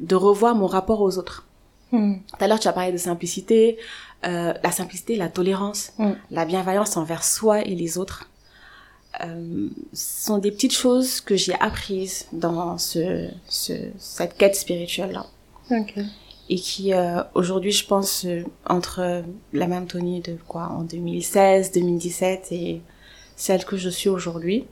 [0.00, 1.46] de revoir mon rapport aux autres.
[1.92, 2.18] Mhm.
[2.26, 3.78] Tout à l'heure, tu as parlé de simplicité,
[4.26, 6.12] euh, la simplicité, la tolérance, Mm.
[6.32, 8.28] la bienveillance envers soi et les autres.
[9.24, 15.12] Euh, ce sont des petites choses que j'ai apprises dans ce, ce cette quête spirituelle
[15.12, 15.26] là
[15.70, 15.94] Ok.
[16.50, 19.22] Et qui euh, aujourd'hui je pense euh, entre
[19.52, 22.82] la même Tony de quoi en 2016 2017 et
[23.36, 24.66] celle que je suis aujourd'hui.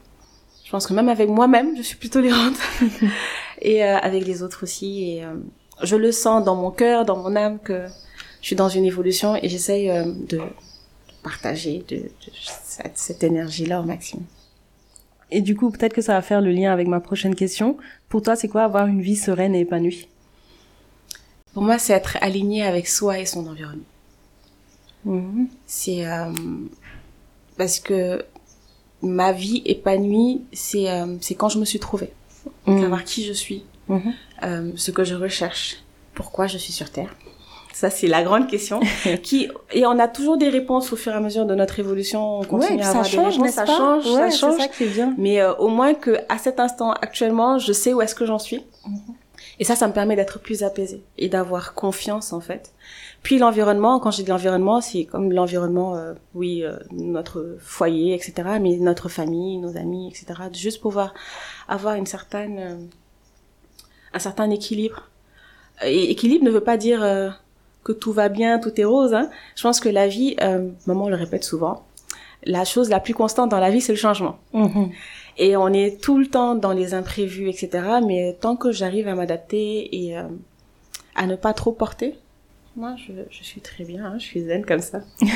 [0.63, 2.55] Je pense que même avec moi-même je suis plus tolérante.
[3.61, 5.03] Et euh, avec les autres aussi.
[5.03, 5.35] Et euh,
[5.81, 7.85] je le sens dans mon cœur dans mon âme que
[8.41, 10.41] je suis dans une évolution et j'essaye euh, de
[11.23, 12.09] partager de, de
[12.43, 14.25] cette, cette énergie là au maximum.
[15.31, 17.77] Et du coup, peut-être que ça va faire le lien avec ma prochaine question.
[18.09, 20.07] Pour toi, c'est quoi avoir une vie sereine et épanouie?
[21.53, 23.83] Pour moi c'est être aligné avec soi et son environnement
[25.05, 25.47] Mhm.
[25.67, 26.31] c'est euh,
[27.57, 28.23] parce que
[29.01, 32.13] ma vie épanouie c'est euh, c'est quand je me suis trouvée
[32.67, 32.81] Mhm.
[32.81, 34.13] savoir qui je suis Mhm.
[34.43, 35.77] euh, ce que je recherche
[36.15, 37.13] pourquoi je suis sur terre
[37.73, 38.79] ça c'est la grande question
[39.23, 42.37] qui et on a toujours des réponses au fur et à mesure de notre évolution
[42.37, 44.31] on Ouais, continue puis à ça avoir des change, réponses n'est-ce ça pas change Ouais,
[44.31, 45.13] ça change ça qui est bien.
[45.17, 48.39] mais euh, au moins que à cet instant actuellement je sais où est-ce que j'en
[48.39, 49.12] suis Mhm.
[49.59, 52.73] Et ça ça me permet d'être plus apaisée et d'avoir confiance en fait
[53.21, 58.57] puis l'environnement quand j'ai de l'environnement c'est comme l'environnement euh, oui euh, notre foyer etc
[58.61, 61.13] mais notre famille nos amis etc juste pouvoir
[61.67, 62.75] avoir une certaine euh,
[64.13, 65.09] un certain équilibre
[65.83, 67.01] et équilibre ne veut pas dire
[67.83, 69.29] que tout va bien tout est rose hein.
[69.55, 70.35] je pense que la vie
[70.85, 71.85] maman le répète souvent
[72.45, 74.91] la chose la plus constante dans la vie c'est le changement Mhm.
[75.37, 77.69] Et on est tout le temps dans les imprévus, etc.
[78.05, 80.23] Mais tant que j'arrive à m'adapter et euh,
[81.15, 82.15] à ne pas trop porter,
[82.75, 85.01] moi, je, je suis très bien, hein, je suis zen comme ça.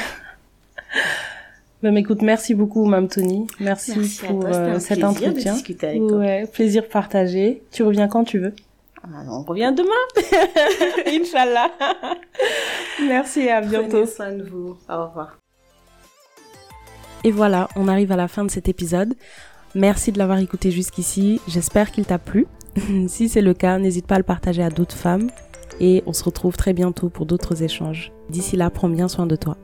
[1.84, 3.46] Ben, écoute, merci beaucoup, Mme Tony.
[3.60, 3.94] Merci,
[4.26, 5.54] pour toi, euh, cet plaisir de entretien.
[5.54, 6.18] discuter avec toi.
[6.18, 7.62] Ouais, plaisir partagé.
[7.72, 8.54] Tu reviens quand tu veux.
[9.04, 9.92] Ah, on revient demain.
[11.22, 11.70] Inch'Allah.
[13.08, 13.90] Merci et à bientôt.
[13.90, 14.76] Prenez soin de vous.
[14.90, 15.38] Au revoir.
[17.24, 19.14] Et voilà, on arrive à la fin de cet épisode.
[19.76, 21.42] Merci de l'avoir écouté jusqu'ici.
[21.48, 22.48] J'espère qu'il t'a plu.
[23.08, 25.30] si c'est le cas, n'hésite pas à le partager à d'autres femmes.
[25.80, 28.12] Et on se retrouve très bientôt pour d'autres échanges.
[28.30, 29.58] D'ici là, prends bien soin de toi.